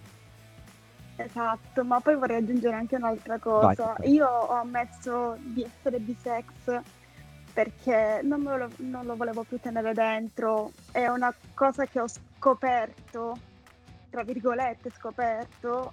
Esatto, 1.14 1.84
ma 1.84 2.00
poi 2.00 2.16
vorrei 2.16 2.38
aggiungere 2.38 2.74
anche 2.74 2.96
un'altra 2.96 3.38
cosa. 3.38 3.94
Vai. 3.98 4.10
Io 4.10 4.26
ho 4.26 4.52
ammesso 4.52 5.36
di 5.40 5.64
essere 5.64 5.98
bisex 5.98 6.80
perché 7.58 8.20
non, 8.22 8.44
lo, 8.44 8.70
non 8.76 9.04
lo 9.04 9.16
volevo 9.16 9.42
più 9.42 9.58
tenere 9.58 9.92
dentro. 9.92 10.70
È 10.92 11.08
una 11.08 11.34
cosa 11.54 11.86
che 11.86 11.98
ho 11.98 12.06
scoperto, 12.06 13.36
tra 14.10 14.22
virgolette 14.22 14.92
scoperto, 14.96 15.92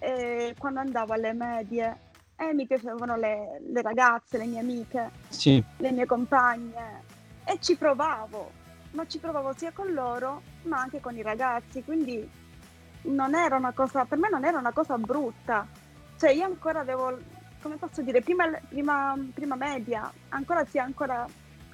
eh, 0.00 0.54
quando 0.58 0.80
andavo 0.80 1.14
alle 1.14 1.32
medie. 1.32 1.96
e 2.36 2.52
mi 2.52 2.66
piacevano 2.66 3.16
le, 3.16 3.58
le 3.72 3.80
ragazze, 3.80 4.36
le 4.36 4.44
mie 4.44 4.60
amiche, 4.60 5.10
Sì, 5.28 5.64
le 5.78 5.92
mie 5.92 6.04
compagne 6.04 7.04
e 7.46 7.56
ci 7.58 7.74
provavo, 7.76 8.50
ma 8.90 9.06
ci 9.06 9.18
provavo 9.18 9.54
sia 9.56 9.72
con 9.72 9.90
loro 9.94 10.42
ma 10.64 10.78
anche 10.78 11.00
con 11.00 11.16
i 11.16 11.22
ragazzi, 11.22 11.82
quindi 11.84 12.30
non 13.04 13.34
era 13.34 13.56
una 13.56 13.72
cosa, 13.72 14.04
per 14.04 14.18
me 14.18 14.28
non 14.28 14.44
era 14.44 14.58
una 14.58 14.72
cosa 14.72 14.98
brutta, 14.98 15.66
cioè 16.18 16.32
io 16.32 16.44
ancora 16.44 16.80
avevo, 16.80 17.16
come 17.60 17.76
posso 17.76 18.02
dire, 18.02 18.20
prima, 18.20 18.48
prima, 18.68 19.16
prima 19.34 19.56
media, 19.56 20.12
ancora 20.30 20.64
si 20.64 20.78
ha 20.78 20.84
ancora 20.84 21.26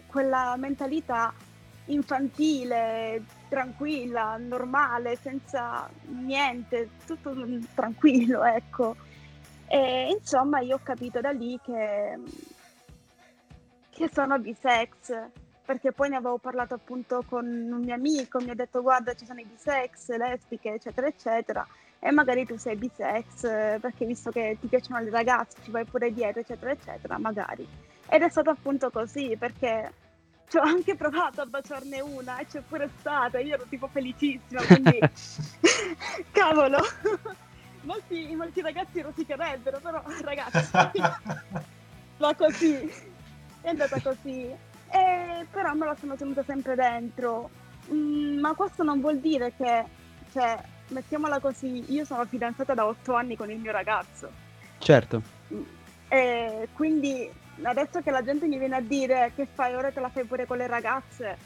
quella 0.06 0.54
mentalità 0.56 1.32
infantile, 1.86 3.24
tranquilla, 3.48 4.36
normale, 4.38 5.16
senza 5.16 5.88
niente, 6.06 6.90
tutto 7.06 7.34
tranquillo, 7.74 8.44
ecco. 8.44 8.96
E 9.66 10.16
insomma 10.18 10.60
io 10.60 10.76
ho 10.76 10.80
capito 10.82 11.20
da 11.20 11.30
lì 11.30 11.58
che, 11.62 12.18
che 13.90 14.10
sono 14.12 14.38
bisex, 14.38 15.28
perché 15.64 15.92
poi 15.92 16.10
ne 16.10 16.16
avevo 16.16 16.38
parlato 16.38 16.74
appunto 16.74 17.24
con 17.28 17.46
un 17.46 17.80
mio 17.80 17.94
amico, 17.94 18.38
mi 18.40 18.50
ha 18.50 18.54
detto 18.54 18.82
guarda 18.82 19.14
ci 19.14 19.24
sono 19.24 19.40
i 19.40 19.46
bisex, 19.46 20.14
lesbiche, 20.16 20.74
eccetera, 20.74 21.06
eccetera, 21.06 21.66
e 22.06 22.10
magari 22.10 22.44
tu 22.44 22.58
sei 22.58 22.76
bisex 22.76 23.40
perché 23.80 24.04
visto 24.04 24.30
che 24.30 24.58
ti 24.60 24.66
piacciono 24.66 25.00
le 25.00 25.08
ragazze, 25.08 25.56
ci 25.62 25.70
vai 25.70 25.86
pure 25.86 26.12
dietro, 26.12 26.40
eccetera, 26.40 26.70
eccetera, 26.70 27.16
magari. 27.16 27.66
Ed 28.10 28.20
è 28.20 28.28
stato 28.28 28.50
appunto 28.50 28.90
così, 28.90 29.34
perché 29.38 29.90
ci 30.50 30.58
ho 30.58 30.60
anche 30.60 30.96
provato 30.96 31.40
a 31.40 31.46
baciarne 31.46 32.02
una 32.02 32.36
e 32.36 32.46
c'è 32.46 32.60
pure 32.60 32.90
stata, 32.98 33.38
io 33.38 33.54
ero 33.54 33.64
tipo 33.70 33.88
felicissima, 33.88 34.62
quindi 34.66 34.98
cavolo, 36.30 36.76
molti, 37.84 38.34
molti 38.36 38.60
ragazzi 38.60 39.00
rosicherebbero, 39.00 39.78
però 39.80 40.02
ragazzi, 40.20 41.00
va 42.18 42.34
così, 42.34 42.92
è 43.62 43.68
andata 43.70 43.98
così, 44.02 44.42
e, 44.90 45.46
però 45.50 45.72
me 45.72 45.86
la 45.86 45.96
sono 45.98 46.16
tenuta 46.16 46.42
sempre 46.42 46.74
dentro, 46.74 47.48
mm, 47.90 48.40
ma 48.40 48.52
questo 48.52 48.82
non 48.82 49.00
vuol 49.00 49.20
dire 49.20 49.54
che, 49.56 49.84
cioè, 50.30 50.72
mettiamola 50.88 51.38
così, 51.40 51.92
io 51.92 52.04
sono 52.04 52.24
fidanzata 52.24 52.74
da 52.74 52.86
otto 52.86 53.14
anni 53.14 53.36
con 53.36 53.50
il 53.50 53.58
mio 53.58 53.72
ragazzo, 53.72 54.30
certo. 54.78 55.22
e 56.08 56.68
quindi 56.72 57.30
adesso 57.62 58.00
che 58.00 58.10
la 58.10 58.22
gente 58.22 58.46
mi 58.46 58.58
viene 58.58 58.76
a 58.76 58.80
dire 58.80 59.32
che 59.34 59.46
fai 59.46 59.74
ora 59.74 59.90
te 59.90 60.00
la 60.00 60.08
fai 60.08 60.24
pure 60.24 60.46
con 60.46 60.56
le 60.56 60.66
ragazze, 60.66 61.36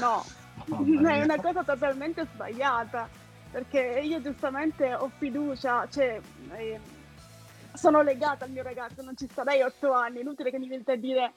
no, 0.00 0.24
è 1.08 1.22
una 1.22 1.40
cosa 1.40 1.62
totalmente 1.62 2.26
sbagliata, 2.32 3.08
perché 3.50 4.00
io 4.02 4.20
giustamente 4.20 4.94
ho 4.94 5.10
fiducia, 5.16 5.86
cioè 5.88 6.20
eh, 6.56 6.80
sono 7.72 8.02
legata 8.02 8.44
al 8.44 8.50
mio 8.50 8.62
ragazzo, 8.62 9.02
non 9.02 9.16
ci 9.16 9.28
starei 9.30 9.62
otto 9.62 9.92
anni, 9.92 10.20
inutile 10.20 10.50
che 10.50 10.58
mi 10.58 10.68
venite 10.68 10.92
a 10.92 10.96
dire 10.96 11.32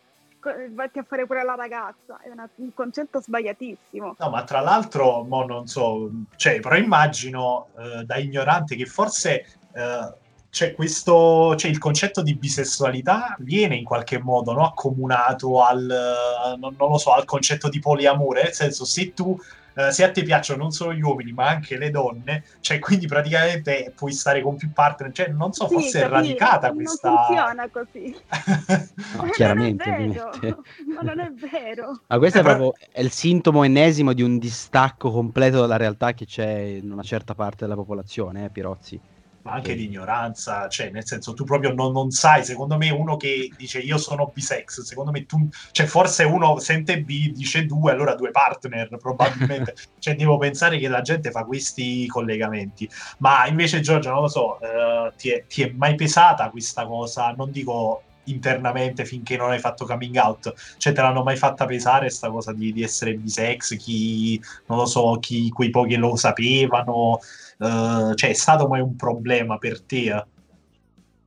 vatti 0.71 1.00
a 1.00 1.04
fare 1.04 1.26
pure 1.26 1.43
la 1.43 1.56
ragazza, 1.56 2.19
è 2.21 2.30
una- 2.30 2.50
un 2.56 2.73
concetto 2.73 3.21
sbagliatissimo. 3.21 4.15
No, 4.17 4.30
ma 4.30 4.43
tra 4.43 4.62
l'altro, 4.62 5.23
mo 5.23 5.45
non 5.45 5.67
so, 5.67 6.10
cioè, 6.36 6.60
però 6.60 6.76
immagino 6.76 7.67
eh, 7.78 8.04
da 8.04 8.17
ignorante 8.17 8.76
che 8.76 8.86
forse 8.86 9.45
eh, 9.73 10.13
c'è 10.50 10.73
questo, 10.73 11.56
cioè 11.56 11.69
il 11.69 11.78
concetto 11.78 12.21
di 12.21 12.36
bisessualità 12.36 13.36
viene 13.39 13.76
in 13.76 13.84
qualche 13.84 14.19
modo 14.19 14.54
no, 14.54 14.65
accomunato 14.65 15.63
al, 15.63 15.89
eh, 15.89 16.58
non, 16.58 16.76
non 16.78 16.89
lo 16.89 16.97
so, 16.97 17.13
al 17.13 17.26
concetto 17.26 17.69
di 17.69 17.80
poliamore, 17.80 18.43
nel 18.43 18.54
senso 18.54 18.86
se 18.86 19.13
tu, 19.13 19.38
eh, 19.78 19.92
se 19.92 20.04
a 20.04 20.12
te 20.12 20.24
piacciono 20.24 20.62
non 20.63 20.72
solo 20.72 20.94
gli 20.94 21.02
uomini 21.02 21.32
ma 21.34 21.48
anche 21.50 21.78
le 21.78 21.90
donne, 21.92 22.44
cioè 22.60 22.80
quindi 22.80 23.08
praticamente 23.08 23.94
puoi 23.96 24.12
stare 24.13 24.42
con 24.42 24.58
più 24.58 24.72
partner, 24.74 25.12
cioè 25.12 25.28
non 25.30 25.54
so, 25.54 25.68
Sì, 25.68 25.74
forse 25.74 26.02
è 26.04 26.08
radicata 26.08 26.72
Non 26.72 26.76
questa... 26.76 27.12
funziona 27.26 27.70
così. 27.70 28.16
No, 29.12 29.24
Ma 29.24 29.30
chiaramente, 29.30 29.90
non 29.90 30.02
è 30.02 30.08
vero, 30.10 30.30
ovviamente. 30.30 30.63
ma 30.96 31.02
non 31.02 31.20
è 31.20 31.32
vero. 31.34 32.02
Ma 32.08 32.18
questo 32.20 32.40
è 32.40 32.42
Eh, 32.42 32.44
proprio 32.44 32.74
è 32.92 33.02
il 33.02 33.12
sintomo 33.12 33.63
ennesimo 33.63 34.13
di 34.13 34.22
un 34.22 34.38
distacco 34.38 35.12
completo 35.12 35.60
dalla 35.62 35.78
realtà 35.78 36.13
che 36.13 36.26
c'è 36.26 36.50
in 36.60 36.92
una 36.92 37.04
certa 37.04 37.36
parte 37.36 37.58
della 37.66 37.76
popolazione, 37.76 38.46
eh, 38.46 38.50
Pirozzi. 38.52 39.02
Ma 39.41 39.54
anche 39.54 39.71
Ok. 39.71 39.78
di 39.78 39.86
ignoranza, 39.86 40.67
cioè 40.67 40.89
nel 40.89 41.06
senso 41.06 41.34
tu 41.34 41.43
proprio 41.45 41.73
non, 41.73 41.91
non 41.93 42.10
sai, 42.12 42.43
secondo 42.43 42.78
me 42.78 42.89
uno 42.89 43.15
che 43.17 43.54
dice 43.56 43.80
io 43.80 43.97
sono 43.97 44.32
bisex, 44.34 44.82
secondo 44.82 45.12
me 45.12 45.26
tu, 45.26 45.47
cioè 45.71 45.86
forse 45.86 46.23
uno 46.23 46.60
sente 46.60 47.02
B, 47.04 47.32
dice 47.32 47.65
due, 47.65 47.91
allora 47.91 48.15
due 48.15 48.32
partner 48.32 48.97
probabilmente, 48.97 49.73
cioè 50.00 50.15
devo 50.15 50.38
pensare 50.38 50.78
che 50.80 50.88
la 50.89 51.02
gente 51.02 51.32
fa 51.32 51.45
questi 51.45 52.06
collegamenti, 52.08 52.89
ma 53.19 53.47
invece 53.47 53.80
Giorgio 53.80 54.10
non 54.12 54.21
lo 54.21 54.28
so, 54.28 54.60
eh, 54.60 55.13
ti, 55.15 55.30
è, 55.30 55.45
ti 55.47 55.62
è 55.63 55.71
mai 55.71 55.95
pesata 55.95 56.50
questa 56.50 56.86
cosa, 56.86 57.32
non 57.32 57.52
dico 57.52 58.02
internamente 58.28 59.06
finché 59.06 59.38
non 59.38 59.52
hai 59.52 59.60
fatto 59.60 59.86
coming 59.86 60.15
out, 60.17 60.54
cioè 60.78 60.91
te 60.93 61.02
l'hanno 61.02 61.23
mai 61.23 61.38
fatta 61.38 61.65
pesare 61.65 62.08
questa 62.08 62.30
cosa 62.30 62.52
di, 62.54 62.73
di 62.73 62.84
essere 62.84 63.15
bisex, 63.15 63.78
chi, 63.78 64.41
non 64.65 64.80
lo 64.80 64.86
so, 64.86 65.17
chi, 65.19 65.50
quei 65.50 65.69
pochi 65.69 65.95
lo 65.95 66.15
sapevano, 66.17 67.19
eh, 67.58 68.12
cioè 68.15 68.30
è 68.30 68.34
stato 68.34 68.67
mai 68.67 68.82
un 68.82 68.96
problema 68.96 69.58
per 69.58 69.84
te? 69.86 70.26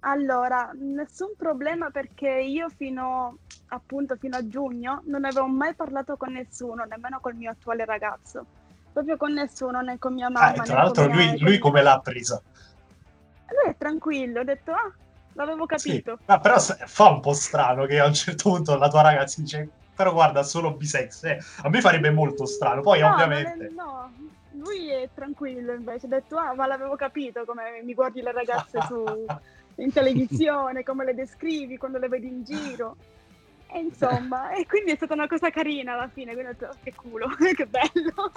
Allora, 0.03 0.71
nessun 0.75 1.35
problema 1.37 1.90
perché 1.90 2.29
io 2.29 2.69
fino 2.71 3.38
appunto 3.73 4.16
fino 4.16 4.37
a 4.37 4.47
giugno 4.49 5.03
non 5.07 5.25
avevo 5.25 5.47
mai 5.47 5.75
parlato 5.75 6.16
con 6.16 6.33
nessuno, 6.33 6.85
nemmeno 6.85 7.21
col 7.21 7.35
mio 7.37 7.51
attuale 7.51 7.85
ragazzo. 7.85 8.47
Proprio 8.90 9.16
con 9.16 9.33
nessuno, 9.33 9.81
né 9.83 9.99
con 9.99 10.14
mia 10.14 10.31
Ah, 10.33 10.53
mamma. 10.53 10.62
né 10.62 10.62
tra 10.64 10.77
l'altro 10.77 11.07
mia- 11.07 11.14
lui, 11.16 11.38
lui 11.38 11.59
come 11.59 11.83
l'ha 11.83 11.99
presa? 12.01 12.43
Lui 13.49 13.71
è 13.73 13.77
tranquillo, 13.77 14.40
ho 14.40 14.45
detto, 14.45 14.73
ah, 14.73 14.97
l'avevo 15.33 15.66
Sì. 15.75 16.03
capito. 16.03 16.21
Ah, 16.27 16.38
però 16.40 16.59
s- 16.59 16.77
fa 16.87 17.09
un 17.09 17.21
po' 17.21 17.33
strano 17.33 17.87
che 17.87 17.99
a 17.99 18.07
un 18.07 18.14
certo 18.14 18.51
punto 18.51 18.77
la 18.77 18.88
tua 18.88 19.03
ragazza 19.03 19.40
dice 19.40 19.73
però 19.93 20.12
guarda 20.12 20.43
solo 20.43 20.77
bisex 20.77 21.23
eh. 21.25 21.38
a 21.62 21.69
me 21.69 21.81
farebbe 21.81 22.11
molto 22.11 22.47
strano 22.47 22.81
poi 22.83 23.03
No, 23.03 23.09
ovviamente 23.12 23.69
no, 23.75 24.14
lui 24.61 24.88
è 24.88 25.09
tranquillo 25.14 25.73
invece, 25.73 26.07
ho 26.07 26.11
detto, 26.11 26.37
ah, 26.37 26.55
ma 26.55 26.66
l'avevo 26.66 26.94
capito 26.96 27.44
come 27.44 27.83
mi 27.83 27.94
guardi 27.94 28.20
le 28.20 28.33
ragazze 28.33 28.81
su, 28.87 29.05
in 29.83 29.92
televisione, 29.92 30.83
come 30.83 31.05
le 31.05 31.14
descrivi 31.14 31.77
quando 31.77 31.99
le 31.99 32.09
vedi 32.09 32.29
in 32.29 32.44
giro. 32.44 32.96
E 33.73 33.79
insomma, 33.81 34.53
e 34.57 34.66
quindi 34.66 34.92
è 34.92 34.96
stata 34.96 35.14
una 35.14 35.29
cosa 35.29 35.51
carina 35.51 35.94
alla 35.94 36.09
fine, 36.09 36.33
quindi 36.33 36.51
ho 36.51 36.57
detto, 36.59 36.73
"Oh, 36.73 36.77
che 36.83 36.94
culo, 36.94 37.29
che 37.57 37.66
bello. 37.66 38.33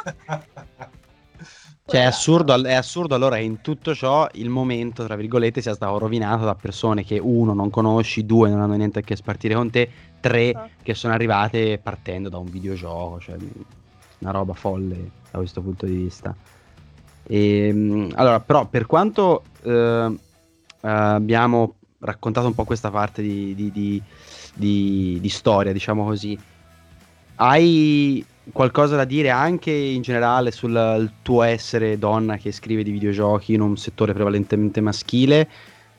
Cioè, 1.86 2.02
è 2.02 2.06
assurdo, 2.06 2.64
è 2.64 2.74
assurdo 2.74 3.14
allora 3.14 3.38
in 3.38 3.60
tutto 3.60 3.94
ciò 3.94 4.28
il 4.34 4.50
momento, 4.50 5.04
tra 5.04 5.18
virgolette, 5.18 5.62
sia 5.62 5.74
stato 5.74 5.98
rovinato 5.98 6.46
da 6.46 6.56
persone 6.56 7.04
che 7.04 7.20
uno 7.20 7.54
non 7.54 7.70
conosci, 7.70 8.26
due 8.26 8.50
non 8.50 8.62
hanno 8.62 8.76
niente 8.76 9.00
a 9.00 9.02
che 9.02 9.18
spartire 9.18 9.56
con 9.56 9.70
te, 9.70 9.90
tre 10.22 10.50
Esatto. 10.50 10.70
che 10.82 10.94
sono 10.94 11.14
arrivate 11.14 11.80
partendo 11.80 12.30
da 12.30 12.38
un 12.38 12.50
videogioco, 12.50 13.20
cioè 13.20 13.36
una 14.20 14.32
roba 14.32 14.54
folle 14.54 15.22
da 15.34 15.40
questo 15.40 15.62
punto 15.62 15.88
di 15.88 15.96
vista. 15.96 16.36
E, 17.26 18.10
allora, 18.14 18.40
però, 18.40 18.68
per 18.68 18.86
quanto 18.86 19.44
eh, 19.64 20.18
abbiamo 20.82 21.76
raccontato 22.00 22.46
un 22.48 22.54
po' 22.54 22.66
questa 22.66 22.92
parte 22.92 23.24
di, 23.24 23.56
di- 23.56 23.72
di- 23.72 25.20
di- 25.20 25.30
storia, 25.30 25.74
diciamo 25.74 26.06
così, 26.06 26.40
hai 27.38 28.24
qualcosa 28.52 28.96
da 28.96 29.06
dire 29.06 29.32
anche 29.32 29.72
in 29.72 30.04
generale 30.04 30.52
sul 30.52 31.12
tuo 31.24 31.42
essere 31.42 31.98
donna 31.98 32.38
che 32.38 32.52
scrive 32.52 32.84
di 32.84 32.92
videogiochi 32.92 33.54
in 33.54 33.62
un 33.62 33.76
settore 33.76 34.14
prevalentemente 34.14 34.82
maschile? 34.82 35.50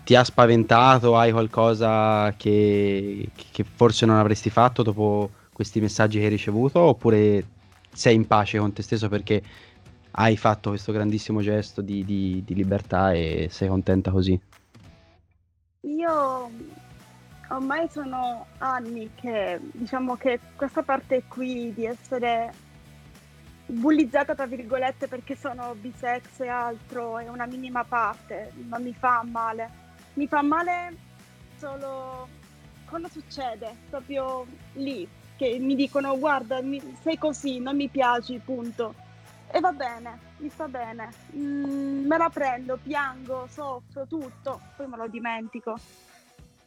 Ti 0.04 0.14
ha 0.14 0.22
spaventato? 0.22 1.16
Hai 1.16 1.32
qualcosa 1.32 2.32
che, 2.36 3.26
che 3.50 3.64
forse 3.64 4.06
non 4.06 4.18
avresti 4.18 4.50
fatto 4.50 4.82
dopo 4.82 5.30
questi 5.52 5.80
messaggi 5.80 6.18
che 6.18 6.24
hai 6.24 6.30
ricevuto? 6.30 6.78
Oppure 6.80 7.42
sei 7.94 8.14
in 8.14 8.26
pace 8.26 8.58
con 8.58 8.72
te 8.72 8.82
stesso 8.82 9.08
perché 9.08 9.42
hai 10.12 10.36
fatto 10.36 10.70
questo 10.70 10.92
grandissimo 10.92 11.40
gesto 11.40 11.80
di, 11.80 12.04
di- 12.04 12.42
di 12.44 12.54
libertà 12.54 13.12
e 13.12 13.48
sei 13.50 13.68
contenta 13.68 14.10
così? 14.10 14.38
Io 15.80 16.50
ormai 17.48 17.88
sono 17.90 18.46
anni 18.58 19.10
che 19.14 19.60
diciamo 19.72 20.16
che 20.16 20.40
questa 20.56 20.82
parte 20.82 21.24
qui 21.28 21.72
di 21.74 21.84
essere 21.84 22.52
bullizzata 23.66 24.34
tra 24.34 24.46
virgolette 24.46 25.08
perché 25.08 25.36
sono 25.36 25.74
bisex 25.74 26.40
e 26.40 26.48
altro 26.48 27.18
è 27.18 27.28
una 27.28 27.46
minima 27.46 27.84
parte, 27.84 28.52
non 28.68 28.82
mi 28.82 28.94
fa 28.94 29.22
male. 29.24 29.82
Mi 30.14 30.26
fa 30.28 30.42
male 30.42 30.94
solo 31.56 32.28
quando 32.86 33.08
succede, 33.08 33.74
proprio 33.90 34.46
lì, 34.74 35.06
che 35.44 35.58
mi 35.58 35.74
dicono 35.74 36.18
guarda, 36.18 36.60
mi- 36.62 36.96
sei 37.02 37.18
così, 37.18 37.58
non 37.58 37.76
mi 37.76 37.88
piaci, 37.88 38.40
punto. 38.44 38.94
E 39.50 39.60
va 39.60 39.72
bene, 39.72 40.18
mi 40.38 40.48
sta 40.48 40.66
bene. 40.66 41.12
Mm, 41.36 42.06
me 42.06 42.18
la 42.18 42.28
prendo, 42.28 42.78
piango, 42.82 43.46
soffro, 43.48 44.06
tutto, 44.08 44.60
poi 44.76 44.86
me 44.88 44.96
lo 44.96 45.06
dimentico. 45.06 45.78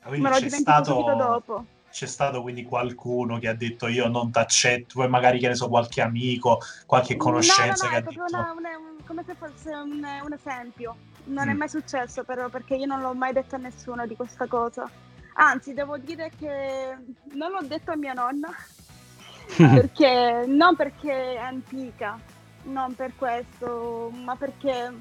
quindi 0.03 0.21
me 0.21 0.29
lo 0.29 0.35
c'è 0.35 0.43
dimentico 0.45 0.71
stato 0.83 1.13
dopo. 1.17 1.65
c'è 1.89 2.05
stato 2.05 2.41
quindi 2.41 2.63
qualcuno 2.63 3.39
che 3.39 3.49
ha 3.49 3.53
detto 3.53 3.87
io 3.87 4.07
non 4.07 4.31
t'accetto, 4.31 4.93
poi 4.99 5.09
magari 5.09 5.39
che 5.39 5.47
ne 5.49 5.55
so, 5.55 5.67
qualche 5.67 6.01
amico, 6.01 6.59
qualche 6.85 7.17
conoscenza 7.17 7.87
no, 7.87 7.91
no, 7.91 7.95
che 7.95 8.01
no, 8.03 8.09
ha 8.09 8.11
detto... 8.11 8.37
Una, 8.37 8.53
una, 8.53 8.77
un, 8.77 9.03
come 9.05 9.23
se 9.25 9.33
fosse 9.35 9.69
un, 9.73 10.05
un 10.23 10.33
esempio. 10.33 10.95
Non 11.25 11.47
Mm. 11.47 11.49
è 11.49 11.53
mai 11.53 11.67
successo 11.69 12.23
però 12.23 12.47
perché 12.47 12.75
io 12.75 12.85
non 12.85 13.01
l'ho 13.01 13.13
mai 13.13 13.33
detto 13.33 13.55
a 13.55 13.57
nessuno 13.57 14.07
di 14.07 14.15
questa 14.15 14.47
cosa. 14.47 14.89
Anzi, 15.39 15.73
devo 15.73 15.97
dire 15.97 16.31
che 16.37 16.97
non 17.33 17.51
l'ho 17.51 17.61
detto 17.61 17.91
a 17.91 17.95
mia 17.95 18.13
nonna 18.13 18.49
perché 19.55 20.45
non 20.47 20.75
perché 20.75 21.33
è 21.35 21.37
antica, 21.37 22.19
non 22.63 22.95
per 22.95 23.13
questo, 23.15 24.11
ma 24.15 24.35
perché 24.35 24.91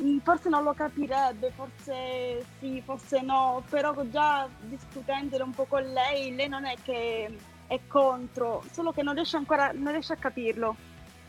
mm, 0.00 0.18
forse 0.18 0.48
non 0.48 0.62
lo 0.62 0.72
capirebbe, 0.72 1.50
forse 1.50 2.44
sì, 2.60 2.80
forse 2.84 3.22
no, 3.22 3.64
però 3.68 3.92
già 4.08 4.48
discutendole 4.60 5.42
un 5.42 5.52
po' 5.52 5.64
con 5.64 5.82
lei, 5.82 6.32
lei 6.36 6.48
non 6.48 6.64
è 6.64 6.74
che 6.80 7.36
è 7.66 7.80
contro, 7.88 8.62
solo 8.70 8.92
che 8.92 9.02
non 9.02 9.14
riesce 9.14 9.36
ancora 9.36 9.72
non 9.74 9.90
riesce 9.90 10.12
a 10.12 10.16
capirlo. 10.16 10.76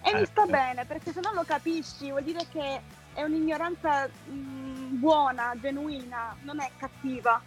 E 0.04 0.14
mi 0.14 0.26
sta 0.26 0.46
Certo. 0.46 0.52
bene, 0.52 0.86
perché 0.86 1.12
se 1.12 1.22
non 1.22 1.34
lo 1.34 1.44
capisci 1.44 2.12
vuol 2.12 2.22
dire 2.24 2.46
che 2.52 2.82
è 3.14 3.24
un'ignoranza 3.24 4.08
mm, 4.30 5.00
buona, 5.00 5.54
genuina, 5.60 6.36
non 6.42 6.60
è 6.60 6.70
cattiva. 6.78 7.42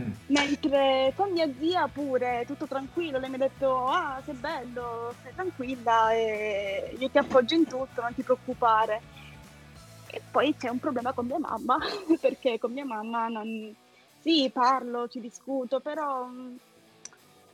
Mm. 0.00 0.12
Mentre 0.28 1.12
con 1.14 1.32
mia 1.32 1.50
zia 1.58 1.86
pure, 1.88 2.44
tutto 2.46 2.66
tranquillo, 2.66 3.18
lei 3.18 3.28
mi 3.28 3.34
ha 3.34 3.38
detto, 3.38 3.84
ah, 3.86 4.20
sei 4.24 4.34
bello, 4.34 5.14
stai 5.18 5.34
tranquilla 5.34 6.12
e 6.12 6.96
io 6.98 7.10
ti 7.10 7.18
appoggio 7.18 7.54
in 7.54 7.66
tutto, 7.66 8.00
non 8.00 8.14
ti 8.14 8.22
preoccupare. 8.22 9.02
E 10.10 10.22
poi 10.30 10.54
c'è 10.56 10.68
un 10.68 10.78
problema 10.78 11.12
con 11.12 11.26
mia 11.26 11.38
mamma, 11.38 11.76
perché 12.20 12.58
con 12.58 12.72
mia 12.72 12.84
mamma 12.84 13.28
non... 13.28 13.74
Sì, 14.20 14.48
parlo, 14.52 15.08
ci 15.08 15.20
discuto, 15.20 15.80
però... 15.80 16.28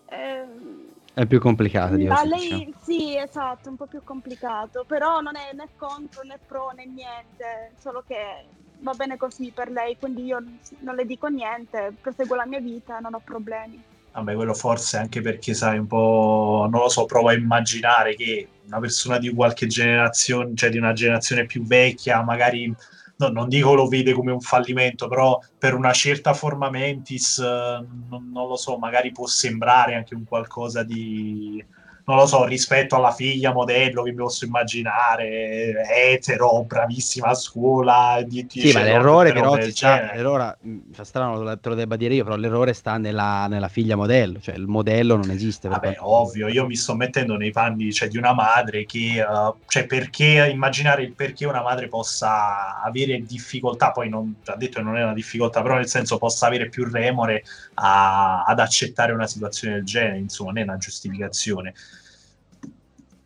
ehm, 0.06 0.92
È 1.14 1.26
più 1.26 1.40
complicata 1.40 1.96
di 1.96 2.06
a 2.06 2.22
lei 2.24 2.40
diciamo. 2.40 2.72
sì, 2.82 3.16
esatto, 3.16 3.70
un 3.70 3.76
po' 3.76 3.86
più 3.86 4.02
complicato, 4.04 4.84
però 4.86 5.20
non 5.20 5.34
è 5.36 5.52
né 5.54 5.70
contro 5.76 6.22
né 6.22 6.38
pro 6.46 6.70
né 6.76 6.84
niente, 6.84 7.72
solo 7.78 8.04
che 8.06 8.44
va 8.80 8.92
bene 8.94 9.16
così 9.16 9.52
per 9.54 9.70
lei, 9.70 9.96
quindi 9.98 10.24
io 10.24 10.42
non 10.80 10.94
le 10.94 11.04
dico 11.04 11.28
niente, 11.28 11.92
proseguo 12.00 12.36
la 12.36 12.46
mia 12.46 12.60
vita, 12.60 12.98
non 12.98 13.14
ho 13.14 13.20
problemi. 13.24 13.82
Vabbè, 14.12 14.34
quello 14.34 14.54
forse 14.54 14.96
anche 14.96 15.20
perché 15.20 15.54
sai 15.54 15.78
un 15.78 15.86
po', 15.86 16.66
non 16.70 16.80
lo 16.80 16.88
so, 16.88 17.04
provo 17.04 17.28
a 17.28 17.34
immaginare 17.34 18.14
che 18.16 18.48
una 18.66 18.80
persona 18.80 19.18
di 19.18 19.32
qualche 19.32 19.66
generazione, 19.66 20.54
cioè 20.54 20.70
di 20.70 20.78
una 20.78 20.92
generazione 20.92 21.46
più 21.46 21.62
vecchia, 21.64 22.22
magari, 22.22 22.72
no, 23.16 23.28
non 23.28 23.48
dico 23.48 23.74
lo 23.74 23.86
vede 23.86 24.12
come 24.12 24.32
un 24.32 24.40
fallimento, 24.40 25.08
però 25.08 25.40
per 25.56 25.74
una 25.74 25.92
certa 25.92 26.34
forma 26.34 26.70
mentis, 26.70 27.38
eh, 27.38 27.84
non, 28.08 28.30
non 28.32 28.48
lo 28.48 28.56
so, 28.56 28.76
magari 28.78 29.12
può 29.12 29.26
sembrare 29.26 29.94
anche 29.94 30.14
un 30.14 30.24
qualcosa 30.24 30.82
di, 30.82 31.64
non 32.08 32.16
lo 32.16 32.26
so, 32.26 32.44
rispetto 32.46 32.96
alla 32.96 33.12
figlia 33.12 33.52
modello 33.52 34.02
che 34.02 34.10
mi 34.12 34.16
posso 34.16 34.46
immaginare, 34.46 35.84
etero, 35.94 36.64
bravissima 36.64 37.28
a 37.28 37.34
scuola, 37.34 38.22
di, 38.26 38.46
Sì, 38.48 38.60
dice 38.60 38.78
ma 38.78 38.80
robe- 38.80 38.92
l'errore 38.92 39.32
però 39.34 39.62
ci 39.62 39.70
sta, 39.72 40.12
l'errore, 40.14 40.58
fa 40.90 41.04
strano 41.04 41.58
te 41.60 41.68
lo 41.68 41.74
debba 41.74 41.96
dire 41.96 42.14
io, 42.14 42.24
però 42.24 42.36
l'errore 42.36 42.72
sta 42.72 42.96
nella, 42.96 43.46
nella 43.46 43.68
figlia 43.68 43.94
modello, 43.94 44.40
cioè 44.40 44.54
il 44.54 44.66
modello 44.66 45.16
non 45.16 45.30
esiste. 45.30 45.68
Vabbè, 45.68 45.96
ovvio, 46.00 46.48
io 46.48 46.64
mi 46.64 46.76
sto 46.76 46.94
mettendo 46.94 47.36
nei 47.36 47.50
panni 47.50 47.92
cioè, 47.92 48.08
di 48.08 48.16
una 48.16 48.32
madre 48.32 48.86
che, 48.86 49.20
eh, 49.20 49.52
cioè, 49.66 49.86
perché 49.86 50.48
immaginare 50.50 51.02
il 51.02 51.12
perché 51.14 51.44
una 51.44 51.62
madre 51.62 51.88
possa 51.88 52.80
avere 52.80 53.20
difficoltà, 53.20 53.90
poi 53.90 54.08
non 54.08 54.34
ha 54.46 54.56
detto 54.56 54.78
che 54.78 54.84
non 54.84 54.96
è 54.96 55.02
una 55.02 55.12
difficoltà, 55.12 55.60
però 55.60 55.74
nel 55.74 55.88
senso 55.88 56.16
possa 56.16 56.46
avere 56.46 56.70
più 56.70 56.88
remore 56.90 57.42
a- 57.74 58.44
ad 58.44 58.58
accettare 58.60 59.12
una 59.12 59.26
situazione 59.26 59.74
del 59.74 59.84
genere, 59.84 60.18
insomma, 60.18 60.52
non 60.52 60.58
è 60.60 60.62
una 60.64 60.76
giustificazione. 60.78 61.74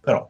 Però 0.03 0.29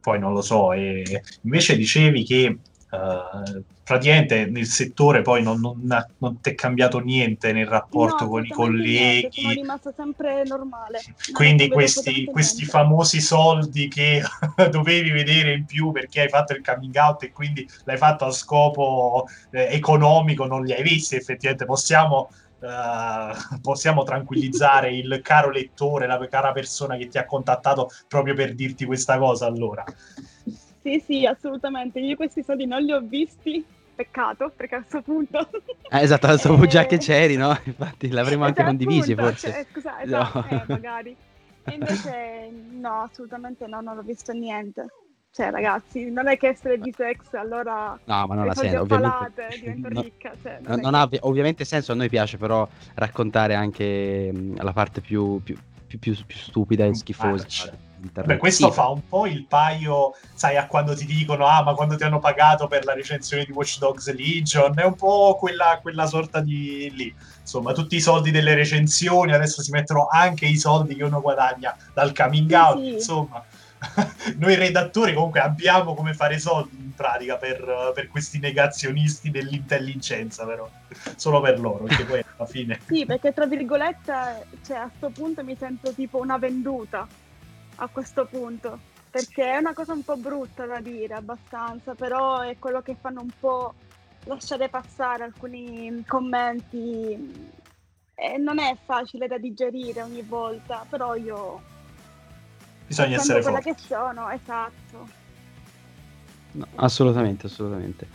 poi 0.00 0.18
non 0.18 0.32
lo 0.32 0.42
so. 0.42 0.72
E 0.72 1.22
invece 1.42 1.76
dicevi 1.76 2.24
che 2.24 2.58
eh, 2.90 3.64
praticamente 3.82 4.46
nel 4.46 4.66
settore 4.66 5.22
poi 5.22 5.42
non, 5.42 5.60
non, 5.60 5.84
non 6.18 6.40
ti 6.40 6.50
è 6.50 6.54
cambiato 6.54 6.98
niente 6.98 7.52
nel 7.52 7.66
rapporto 7.66 8.24
No, 8.24 8.30
con 8.30 8.44
i 8.44 8.50
assolutamente 8.50 8.90
niente, 8.90 9.30
colleghi. 9.32 9.54
rimasta 9.54 9.92
sempre 9.92 10.44
normale. 10.44 11.02
non 11.04 11.32
Quindi 11.32 11.68
questi, 11.68 12.24
questi 12.24 12.64
famosi 12.64 13.20
soldi 13.20 13.88
che 13.88 14.22
dovevi 14.70 15.10
vedere 15.10 15.52
in 15.54 15.66
più 15.66 15.92
perché 15.92 16.22
hai 16.22 16.28
fatto 16.28 16.52
il 16.52 16.62
coming 16.62 16.94
out 16.96 17.22
e 17.24 17.32
quindi 17.32 17.68
l'hai 17.84 17.96
fatto 17.96 18.24
a 18.24 18.30
scopo 18.32 19.26
eh, 19.50 19.68
economico, 19.70 20.46
non 20.46 20.64
li 20.64 20.72
hai 20.72 20.82
visti 20.82 21.16
effettivamente. 21.16 21.64
Possiamo, 21.64 22.30
eh, 22.60 23.58
possiamo 23.60 24.02
tranquillizzare 24.02 24.94
il 24.94 25.20
caro 25.22 25.50
lettore, 25.50 26.06
la 26.06 26.18
cara 26.28 26.52
persona 26.52 26.96
che 26.96 27.08
ti 27.08 27.18
ha 27.18 27.24
contattato 27.26 27.88
proprio 28.08 28.34
per 28.34 28.54
dirti 28.54 28.84
questa 28.84 29.18
cosa 29.18 29.46
allora. 29.46 29.84
Sì, 30.82 31.02
sì, 31.04 31.26
assolutamente. 31.26 31.98
Io 31.98 32.16
questi 32.16 32.42
soldi 32.42 32.66
non 32.66 32.82
li 32.82 32.92
ho 32.92 33.00
visti. 33.00 33.64
Peccato, 33.96 34.52
perché 34.54 34.74
a 34.74 34.78
questo 34.80 35.00
punto... 35.02 35.48
Eh, 35.88 36.02
esatto, 36.02 36.26
adesso 36.26 36.52
Eh, 36.62 36.66
già 36.66 36.84
che 36.84 36.98
c'eri, 36.98 37.36
no? 37.36 37.56
Infatti 37.64 38.10
l'avremmo 38.10 38.44
anche 38.44 38.60
Esatto, 38.60 38.76
condivisi 38.76 39.12
appunto, 39.12 39.30
forse. 39.30 39.50
cioè, 39.52 39.66
scusa, 39.72 39.96
No. 39.98 40.02
esatto, 40.02 40.46
eh, 40.48 40.64
magari. 40.66 41.16
E 41.68 41.74
invece 41.74 42.50
no, 42.72 43.02
assolutamente 43.02 43.66
no, 43.66 43.80
non 43.80 43.98
ho 43.98 44.02
visto 44.02 44.32
niente. 44.32 44.86
Cioè, 45.36 45.50
ragazzi, 45.50 46.10
non 46.10 46.28
è 46.28 46.38
che 46.38 46.48
essere 46.48 46.78
di 46.78 46.94
sex, 46.96 47.34
allora 47.34 47.90
No, 48.04 48.26
ma 48.26 48.34
non 48.34 48.48
ha 48.48 48.54
senso, 48.54 48.80
ovviamente. 48.80 49.48
divento 49.60 49.88
no- 49.90 50.00
ricca. 50.00 50.32
Cioè, 50.42 50.58
non 50.62 50.80
che- 50.80 50.96
ha 50.96 51.02
ovvi- 51.02 51.18
ovviamente 51.20 51.64
senso, 51.66 51.92
a 51.92 51.94
noi 51.94 52.08
piace 52.08 52.38
però 52.38 52.66
raccontare 52.94 53.52
anche 53.54 54.32
mh, 54.32 54.62
la 54.62 54.72
parte 54.72 55.02
più, 55.02 55.42
più- 55.42 55.54
più- 55.86 55.98
più- 55.98 56.16
più 56.24 56.36
stupida 56.38 56.86
e 56.86 56.94
schifosa. 56.94 57.46
Ah. 57.66 58.22
Beh, 58.24 58.36
questo 58.38 58.68
Sì, 58.68 58.72
fa 58.72 58.88
un 58.88 59.06
po' 59.06 59.26
il 59.26 59.44
paio, 59.46 60.12
sai, 60.34 60.56
a 60.56 60.66
quando 60.66 60.94
ti 60.94 61.04
dicono, 61.04 61.46
ah, 61.46 61.62
ma 61.62 61.74
quando 61.74 61.96
ti 61.96 62.04
hanno 62.04 62.18
pagato 62.18 62.66
per 62.66 62.84
la 62.86 62.94
recensione 62.94 63.44
di 63.44 63.52
Watch 63.52 63.78
Dogs 63.78 64.10
Legion, 64.14 64.78
è 64.78 64.84
un 64.84 64.94
po' 64.94 65.36
quella, 65.38 65.78
quella 65.82 66.06
sorta 66.06 66.40
di 66.40 66.90
lì. 66.94 67.14
Insomma, 67.40 67.72
tutti 67.72 67.96
i 67.96 68.00
soldi 68.00 68.30
delle 68.30 68.54
recensioni, 68.54 69.32
adesso 69.32 69.60
si 69.62 69.70
mettono 69.70 70.08
anche 70.10 70.46
i 70.46 70.56
soldi 70.56 70.94
che 70.94 71.04
uno 71.04 71.20
guadagna 71.20 71.76
dal 71.92 72.14
coming 72.14 72.48
Sì, 72.48 72.54
out, 72.54 72.78
sì. 72.78 72.92
insomma. 72.92 73.44
Noi 74.38 74.54
redattori 74.54 75.14
comunque 75.14 75.40
abbiamo 75.40 75.94
come 75.94 76.14
fare 76.14 76.38
soldi 76.38 76.76
in 76.76 76.94
pratica 76.94 77.36
per, 77.36 77.92
per 77.94 78.08
questi 78.08 78.38
negazionisti 78.38 79.30
dell'intelligenza, 79.30 80.44
però. 80.44 80.68
Solo 81.16 81.40
per 81.40 81.60
loro, 81.60 81.84
perché 81.84 82.04
poi 82.04 82.22
alla 82.36 82.48
fine. 82.48 82.80
Sì, 82.86 83.04
perché 83.04 83.32
tra 83.32 83.46
virgolette, 83.46 84.46
cioè, 84.64 84.78
a 84.78 84.90
sto 84.96 85.10
punto 85.10 85.44
mi 85.44 85.56
sento 85.56 85.92
tipo 85.92 86.18
una 86.18 86.38
venduta 86.38 87.06
a 87.76 87.88
questo 87.88 88.26
punto, 88.26 88.80
perché 89.10 89.52
è 89.52 89.56
una 89.58 89.74
cosa 89.74 89.92
un 89.92 90.02
po' 90.02 90.16
brutta 90.16 90.66
da 90.66 90.80
dire, 90.80 91.14
abbastanza, 91.14 91.94
però 91.94 92.40
è 92.40 92.56
quello 92.58 92.80
che 92.80 92.96
fanno 92.98 93.20
un 93.20 93.30
po' 93.38 93.74
lasciare 94.24 94.68
passare 94.68 95.24
alcuni 95.24 96.02
commenti. 96.06 97.54
E 98.18 98.38
non 98.38 98.58
è 98.58 98.74
facile 98.82 99.26
da 99.26 99.36
digerire 99.36 100.02
ogni 100.02 100.22
volta, 100.22 100.86
però 100.88 101.14
io 101.16 101.60
bisogna 102.86 103.16
essere 103.16 103.42
quella 103.42 103.60
forti. 103.60 103.80
che 103.82 103.86
sono, 103.86 104.30
esatto. 104.30 105.08
No, 106.52 106.66
assolutamente, 106.76 107.46
assolutamente. 107.46 108.06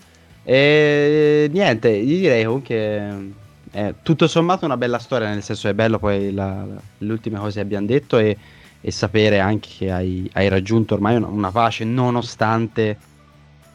E 0.43 1.47
niente, 1.51 1.99
gli 2.03 2.19
direi 2.19 2.43
comunque 2.45 3.33
è 3.69 3.93
tutto 4.01 4.27
sommato 4.27 4.65
una 4.65 4.77
bella 4.77 4.97
storia, 4.99 5.29
nel 5.29 5.43
senso 5.43 5.67
è 5.69 5.73
bello 5.73 5.99
poi 5.99 6.31
la- 6.33 6.65
la- 6.65 6.81
le 6.97 7.11
ultime 7.11 7.37
cose 7.37 7.55
che 7.55 7.59
abbiamo 7.61 7.85
detto 7.85 8.17
e, 8.17 8.35
e 8.81 8.91
sapere 8.91 9.39
anche 9.39 9.69
che 9.77 9.91
hai, 9.91 10.27
hai 10.33 10.47
raggiunto 10.49 10.95
ormai 10.95 11.15
una, 11.15 11.27
una 11.27 11.51
pace 11.51 11.83
nonostante, 11.83 12.97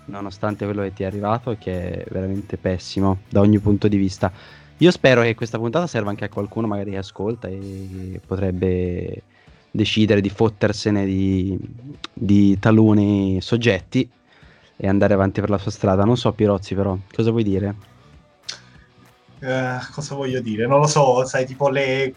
nonostante 0.06 0.64
quello 0.64 0.82
che 0.82 0.92
ti 0.92 1.04
è 1.04 1.06
arrivato 1.06 1.52
e 1.52 1.58
che 1.58 1.90
è 2.02 2.04
veramente 2.10 2.56
pessimo 2.56 3.20
da 3.28 3.40
ogni 3.40 3.58
punto 3.60 3.86
di 3.86 3.96
vista. 3.96 4.32
Io 4.78 4.90
spero 4.90 5.22
che 5.22 5.34
questa 5.34 5.58
puntata 5.58 5.86
serva 5.86 6.10
anche 6.10 6.24
a 6.24 6.28
qualcuno 6.28 6.66
magari 6.66 6.90
che 6.90 6.98
ascolta 6.98 7.48
e 7.48 8.20
potrebbe 8.26 9.22
decidere 9.76 10.20
di 10.20 10.30
fottersene 10.30 11.04
di, 11.04 11.56
di 12.12 12.58
taluni 12.58 13.40
soggetti 13.40 14.08
e 14.76 14.88
andare 14.88 15.14
avanti 15.14 15.40
per 15.40 15.50
la 15.50 15.58
sua 15.58 15.70
strada. 15.70 16.04
Non 16.04 16.16
so, 16.16 16.32
Pirozzi, 16.32 16.74
però, 16.74 16.96
cosa 17.14 17.30
vuoi 17.30 17.44
dire? 17.44 17.74
Eh, 19.38 19.78
cosa 19.92 20.14
voglio 20.14 20.40
dire? 20.40 20.66
Non 20.66 20.80
lo 20.80 20.86
so, 20.86 21.24
sai, 21.24 21.46
tipo 21.46 21.68
le 21.68 22.14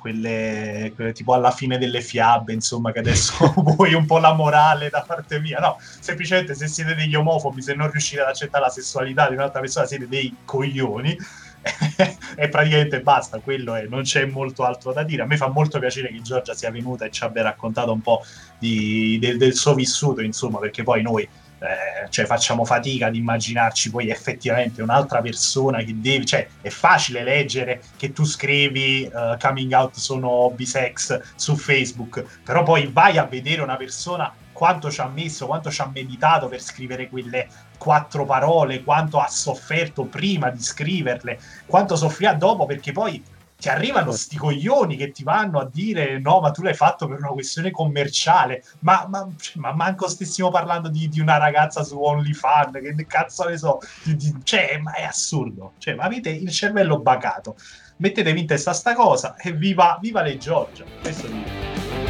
quelle, 0.00 0.92
quelle 0.94 1.12
tipo 1.12 1.34
alla 1.34 1.50
fine 1.50 1.78
delle 1.78 2.00
fiabe, 2.00 2.52
insomma, 2.52 2.90
che 2.90 3.00
adesso 3.00 3.52
vuoi 3.76 3.94
un 3.94 4.06
po' 4.06 4.18
la 4.18 4.32
morale 4.32 4.88
da 4.88 5.04
parte 5.06 5.38
mia. 5.40 5.58
No, 5.58 5.76
semplicemente 6.00 6.54
se 6.54 6.66
siete 6.66 6.94
degli 6.94 7.14
omofobi, 7.14 7.62
se 7.62 7.74
non 7.74 7.90
riuscite 7.90 8.22
ad 8.22 8.28
accettare 8.28 8.64
la 8.64 8.70
sessualità 8.70 9.28
di 9.28 9.34
un'altra 9.34 9.60
persona, 9.60 9.86
siete 9.86 10.08
dei 10.08 10.34
coglioni. 10.44 11.16
e 12.36 12.48
praticamente 12.48 13.00
basta, 13.00 13.38
quello 13.38 13.74
è, 13.74 13.86
non 13.86 14.02
c'è 14.02 14.24
molto 14.24 14.64
altro 14.64 14.92
da 14.92 15.02
dire. 15.02 15.22
A 15.22 15.26
me 15.26 15.36
fa 15.36 15.48
molto 15.48 15.78
piacere 15.78 16.08
che 16.08 16.22
Giorgia 16.22 16.54
sia 16.54 16.70
venuta 16.70 17.04
e 17.04 17.10
ci 17.10 17.24
abbia 17.24 17.42
raccontato 17.42 17.92
un 17.92 18.00
po' 18.00 18.22
di- 18.58 19.18
del, 19.20 19.36
del 19.36 19.54
suo 19.54 19.74
vissuto, 19.74 20.20
insomma, 20.22 20.58
perché 20.58 20.82
poi 20.82 21.02
noi 21.02 21.28
eh, 21.62 22.08
cioè 22.08 22.24
facciamo 22.24 22.64
fatica 22.64 23.08
ad 23.08 23.14
immaginarci 23.14 23.90
poi 23.90 24.08
effettivamente 24.08 24.80
un'altra 24.80 25.20
persona 25.20 25.82
che 25.82 25.94
deve, 26.00 26.24
cioè 26.24 26.48
è 26.62 26.70
facile 26.70 27.22
leggere 27.22 27.82
che 27.98 28.12
tu 28.14 28.24
scrivi 28.24 29.10
uh, 29.12 29.36
coming 29.38 29.70
out 29.72 29.96
sono 29.96 30.50
bisex 30.54 31.20
su 31.34 31.56
Facebook, 31.56 32.40
però 32.42 32.62
poi 32.62 32.88
vai 32.90 33.18
a 33.18 33.24
vedere 33.24 33.60
una 33.60 33.76
persona 33.76 34.32
quanto 34.60 34.90
ci 34.90 35.00
ha 35.00 35.08
messo, 35.08 35.46
quanto 35.46 35.70
ci 35.70 35.80
ha 35.80 35.90
meditato 35.90 36.46
per 36.46 36.60
scrivere 36.60 37.08
quelle 37.08 37.48
quattro 37.78 38.26
parole, 38.26 38.84
quanto 38.84 39.18
ha 39.18 39.26
sofferto 39.26 40.04
prima 40.04 40.50
di 40.50 40.60
scriverle, 40.60 41.40
quanto 41.64 41.96
soffrirà 41.96 42.34
dopo, 42.34 42.66
perché 42.66 42.92
poi 42.92 43.24
ti 43.56 43.70
arrivano 43.70 44.12
sti 44.12 44.36
coglioni 44.36 44.96
che 44.96 45.12
ti 45.12 45.22
vanno 45.22 45.60
a 45.60 45.68
dire 45.72 46.18
no, 46.18 46.40
ma 46.40 46.50
tu 46.50 46.60
l'hai 46.60 46.74
fatto 46.74 47.08
per 47.08 47.16
una 47.16 47.28
questione 47.28 47.70
commerciale, 47.70 48.62
ma, 48.80 49.06
ma, 49.08 49.26
ma 49.54 49.72
manco 49.72 50.10
stessimo 50.10 50.50
parlando 50.50 50.90
di, 50.90 51.08
di, 51.08 51.20
una 51.20 51.38
ragazza 51.38 51.82
su 51.82 51.98
OnlyFans, 51.98 52.72
che 52.72 53.06
cazzo 53.06 53.48
ne 53.48 53.56
so, 53.56 53.78
di, 54.02 54.14
di, 54.14 54.40
cioè, 54.42 54.76
ma 54.76 54.92
è 54.92 55.04
assurdo, 55.04 55.72
cioè, 55.78 55.94
ma 55.94 56.02
avete 56.02 56.28
il 56.28 56.50
cervello 56.50 56.98
bacato, 56.98 57.56
mettetevi 57.96 58.40
in 58.40 58.46
testa 58.46 58.74
sta 58.74 58.92
cosa 58.92 59.36
e 59.36 59.54
viva, 59.54 59.96
viva 60.02 60.20
le 60.20 60.36
Giorgia, 60.36 60.84
questo 61.00 61.28
dico. 61.28 62.09